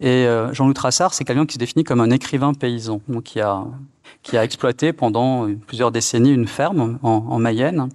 [0.00, 3.42] Et euh, Jean-Loup Trassard, c'est quelqu'un qui se définit comme un écrivain paysan, donc il
[3.42, 3.64] a
[4.22, 7.88] qui a exploité pendant plusieurs décennies une ferme en, en Mayenne.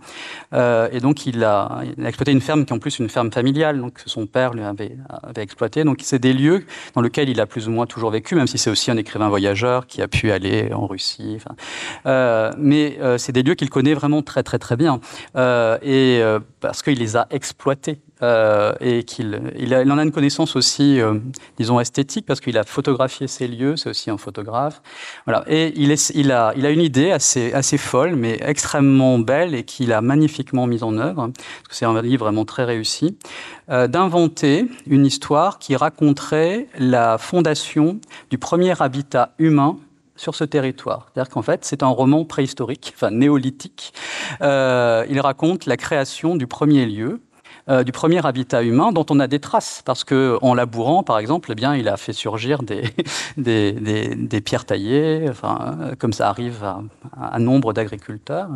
[0.54, 3.80] Euh, et donc, il a, exploité une ferme qui est en plus une ferme familiale,
[3.80, 5.84] donc son père lui avait, avait exploité.
[5.84, 8.58] Donc, c'est des lieux dans lesquels il a plus ou moins toujours vécu, même si
[8.58, 11.38] c'est aussi un écrivain voyageur qui a pu aller en Russie.
[12.06, 15.00] Euh, mais euh, c'est des lieux qu'il connaît vraiment très, très, très bien.
[15.82, 16.22] Et
[16.60, 21.16] parce qu'il les a exploités euh, et qu'il il, en a une connaissance aussi, euh,
[21.58, 24.82] disons, esthétique, parce qu'il a photographié ces lieux, c'est aussi un photographe.
[25.26, 25.44] Voilà.
[25.48, 25.92] Et il,
[26.32, 30.66] a, il a une idée assez, assez folle, mais extrêmement belle, et qu'il a magnifiquement
[30.66, 33.18] mise en œuvre, parce que c'est un livre vraiment très réussi,
[33.70, 38.00] euh, d'inventer une histoire qui raconterait la fondation
[38.30, 39.78] du premier habitat humain
[40.16, 41.08] sur ce territoire.
[41.14, 43.94] C'est-à-dire qu'en fait, c'est un roman préhistorique, enfin néolithique.
[44.40, 47.20] Il raconte la création du premier lieu,
[47.68, 51.18] euh, du premier habitat humain dont on a des traces, parce que en labourant, par
[51.18, 52.84] exemple, eh bien, il a fait surgir des,
[53.38, 56.82] des, des, pierres taillées, enfin, comme ça arrive à,
[57.20, 58.50] un nombre d'agriculteurs,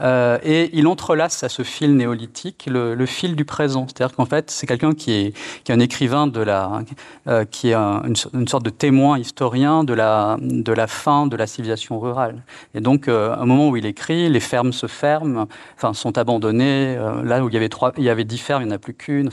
[0.00, 3.86] euh, et il entrelace à ce fil néolithique le, fil du présent.
[3.88, 6.82] C'est-à-dire qu'en fait, c'est quelqu'un qui est, qui est un écrivain de la,
[7.26, 8.14] euh, qui est une,
[8.46, 12.42] sorte de témoin historien de la, de la fin de la civilisation rurale.
[12.74, 16.96] Et donc, à un moment où il écrit, les fermes se ferment, enfin, sont abandonnées.
[17.24, 18.22] là où il y avait trois, il y avait
[18.60, 19.30] il n'y en a plus qu'une.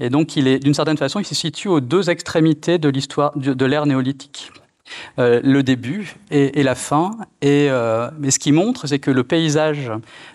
[0.00, 3.86] et donc, d'une certaine façon, il se situe aux deux extrémités de l'histoire de, l'ère
[3.86, 4.52] néolithique.
[5.18, 7.10] Euh, le début et, la fin.
[7.42, 9.90] Et, euh, ce qui montre, c'est que le paysage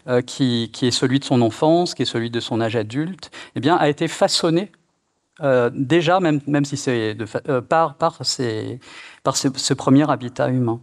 [0.10, 3.62] euh, qui, est celui de son enfance, qui est celui de son âge adulte, eh
[3.62, 4.72] bien, a été façonné
[5.74, 7.18] déjà, même, même si c'est
[7.68, 8.20] par, par,
[9.24, 10.82] par ce, premier habitat humain.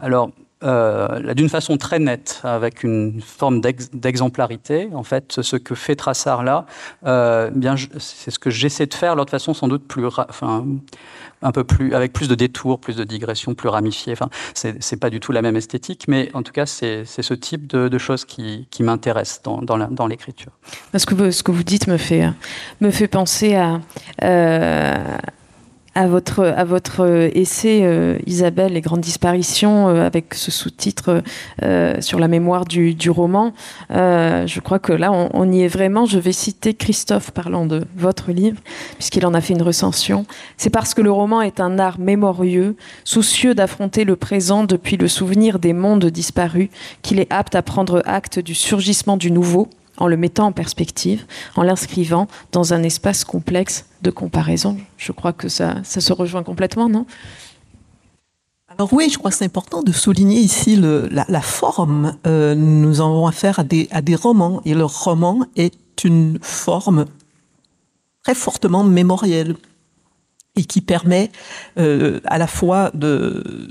[0.00, 0.30] Alors
[0.64, 4.88] euh, d'une façon très nette, avec une forme d'exemplarité.
[4.94, 6.64] En fait, ce que fait Trassard là,
[7.06, 7.50] euh,
[7.98, 10.64] c'est ce que j'essaie de faire, alors de façon sans doute plus, enfin,
[11.42, 14.14] un peu plus, avec plus de détours, plus de digressions, plus ramifiées.
[14.14, 17.66] Enfin, c'est pas du tout la même esthétique, mais en tout cas, c'est ce type
[17.66, 20.52] de, choses qui, qui m'intéressent dans, l'écriture.
[20.96, 22.30] Ce que, ce que vous dites me fait,
[22.80, 23.80] me fait penser à,
[24.22, 25.18] euh,
[25.96, 26.66] à votre, à
[27.00, 31.22] euh, essai, euh, Isabelle, Les grandes disparitions, euh, avec ce sous-titre
[32.00, 33.54] sur la mémoire du, du roman.
[33.90, 36.04] je crois que là, on, y est vraiment.
[36.04, 38.60] Je vais citer Christophe parlant de votre livre,
[38.98, 40.26] puisqu'il en a fait une recension.
[40.58, 45.08] C'est parce que le roman est un art mémorieux, soucieux d'affronter le présent depuis le
[45.08, 46.68] souvenir des mondes disparus,
[47.00, 49.68] qu'il est apte à prendre acte du surgissement du nouveau
[49.98, 51.24] en le mettant en perspective,
[51.56, 54.76] en l'inscrivant dans un espace complexe de comparaison.
[54.96, 57.06] Je crois que ça, ça se rejoint complètement, non?
[58.78, 62.14] Alors oui, je crois que c'est important de souligner ici la, forme.
[62.26, 67.06] Euh, nous avons affaire à des, romans et le roman est une forme
[68.22, 69.56] très fortement mémorielle
[70.56, 71.30] et qui permet
[71.78, 73.70] euh, à la fois de...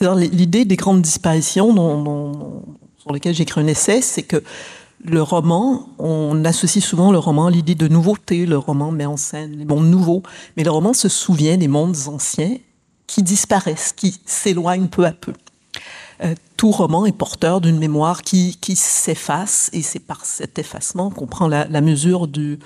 [0.00, 2.62] L'idée des grandes disparitions dont,
[2.98, 4.42] sur lesquelles j'écris un essai, c'est que
[5.04, 8.46] le roman, on associe souvent le roman à l'idée de nouveauté.
[8.46, 10.22] Le roman met en scène les mondes nouveaux,
[10.56, 12.56] mais le roman se souvient des mondes anciens
[13.06, 15.32] qui disparaissent, qui s'éloignent peu à peu.
[16.24, 21.26] Euh, tout roman est porteur d'une mémoire qui, s'efface, et c'est par cet effacement qu'on
[21.26, 22.58] prend la, mesure du,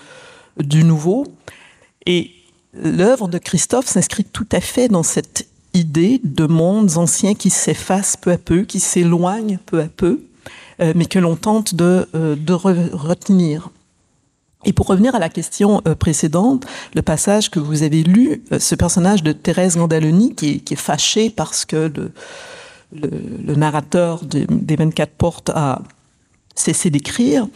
[0.58, 1.26] du nouveau.
[2.06, 2.30] Et
[2.72, 8.16] l'œuvre de Christophe s'inscrit tout à fait dans cette idée de mondes anciens qui s'effacent
[8.16, 10.22] peu à peu, qui s'éloignent peu à peu,
[10.82, 12.36] euh, mais que l'on tente de, euh,
[12.92, 13.70] retenir.
[14.64, 16.64] Et pour revenir à la question euh, précédente,
[16.94, 20.76] le passage que vous avez lu, ce personnage de Thérèse Gandaloni qui est, qui est
[20.76, 22.12] fâché parce que le,
[22.92, 25.82] le, narrateur des 24 portes a
[26.54, 27.46] cessé d'écrire,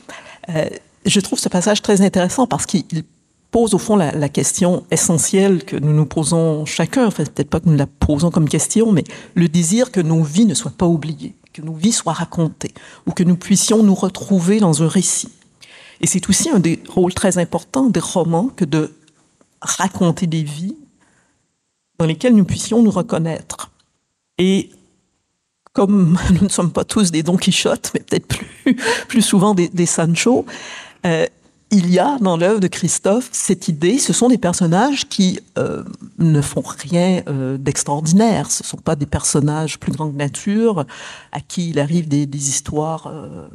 [1.04, 3.04] je trouve ce passage très intéressant parce qu'il
[3.50, 7.60] pose au fond la, la, question essentielle que nous nous posons chacun, enfin peut-être pas
[7.60, 9.04] que nous la posons comme question, mais
[9.34, 12.74] le désir que nos vies ne soient pas oubliées que nos vies soient racontées,
[13.07, 15.30] ou que nous puissions nous retrouver dans un récit.
[16.02, 18.92] Et c'est aussi un des rôles très importants des romans que de
[19.62, 20.76] raconter des vies
[21.98, 23.70] dans lesquelles nous puissions nous reconnaître.
[24.36, 24.70] Et
[25.72, 28.76] comme nous ne sommes pas tous des Don Quichotte, mais peut-être plus,
[29.09, 30.44] plus souvent des, Sancho,
[31.07, 31.26] euh,
[31.70, 35.82] il y a dans l'œuvre de Christophe cette idée, ce sont des personnages qui euh,
[36.18, 40.84] ne font rien euh, d'extraordinaire, ce ne sont pas des personnages plus grands que nature,
[41.32, 43.48] à qui il arrive des, histoires euh,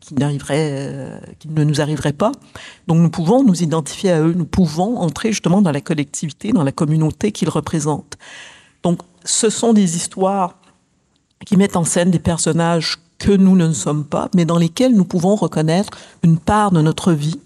[0.00, 2.32] qui, qui ne nous arriveraient pas.
[2.86, 6.64] Donc nous pouvons nous identifier à eux, nous pouvons entrer justement dans la collectivité, dans
[6.64, 8.16] la communauté qu'ils représentent.
[8.82, 10.58] Donc ce sont des histoires
[11.44, 15.04] qui mettent en scène des personnages que nous ne sommes pas, mais dans lesquels nous
[15.04, 15.90] pouvons reconnaître
[16.22, 17.40] une part de notre vie,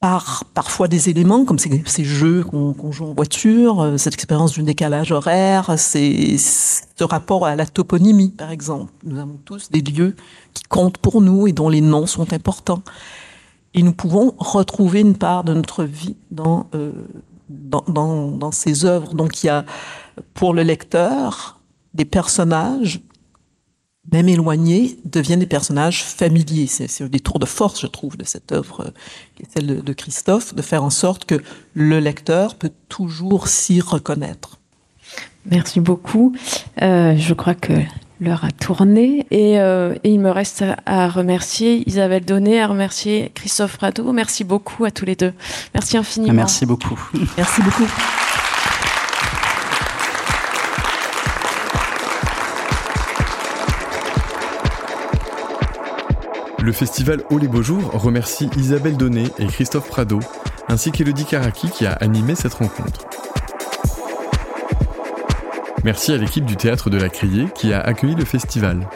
[0.00, 4.52] par parfois des éléments comme ces, ces jeux qu'on joue en voiture, euh, cette expérience
[4.52, 8.90] du décalage horaire, c'est ce rapport à la toponymie, par exemple.
[9.04, 10.16] Nous avons tous des lieux
[10.54, 12.82] qui comptent pour nous et dont les noms sont importants.
[13.74, 16.92] Et nous pouvons retrouver une part de notre vie dans, euh,
[17.50, 19.12] dans, dans, dans ces œuvres.
[19.14, 19.66] Donc il y a
[20.32, 21.60] pour le lecteur
[21.92, 23.02] des personnages
[24.12, 26.66] même éloignés, deviennent des personnages familiers.
[26.66, 28.90] C'est des tours de force, je trouve, de cette œuvre euh,
[29.36, 31.42] qui est celle de Christophe, de faire en sorte que
[31.74, 34.58] le lecteur peut toujours s'y reconnaître.
[35.46, 36.34] Merci beaucoup.
[36.82, 37.72] Euh, je crois que
[38.20, 43.32] l'heure a tourné et, euh, et, il me reste à, remercier Isabelle Donné, à remercier
[43.34, 44.12] Christophe Prado.
[44.12, 45.32] Merci beaucoup à tous les deux.
[45.74, 46.34] Merci infiniment.
[46.34, 46.98] Merci beaucoup.
[47.36, 47.86] Merci beaucoup.
[56.62, 60.20] Le festival Haut les Beaux Jours remercie Isabelle Donné et Christophe Prado,
[60.68, 63.06] ainsi qu'Elodie Karaki qui a animé cette rencontre.
[65.84, 68.86] Merci à l'équipe du Théâtre de la Criée qui a accueilli le festival.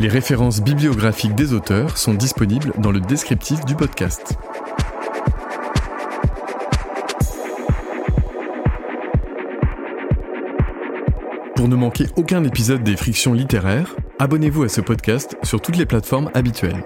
[0.00, 4.38] Les références bibliographiques des auteurs sont disponibles dans le descriptif du podcast.
[11.58, 15.86] Pour ne manquer aucun épisode des Frictions littéraires, abonnez-vous à ce podcast sur toutes les
[15.86, 16.84] plateformes habituelles.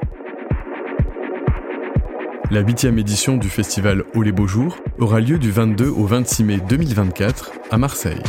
[2.51, 6.45] La huitième édition du festival Au les Beaux Jours aura lieu du 22 au 26
[6.45, 8.23] mai 2024 à Marseille.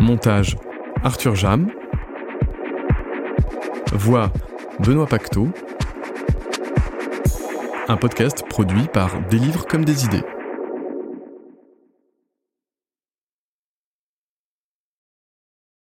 [0.00, 0.56] Montage
[1.04, 1.70] Arthur Jam.
[3.92, 4.32] Voix
[4.80, 5.46] Benoît Pacteau.
[7.86, 10.24] Un podcast produit par Des livres comme des idées.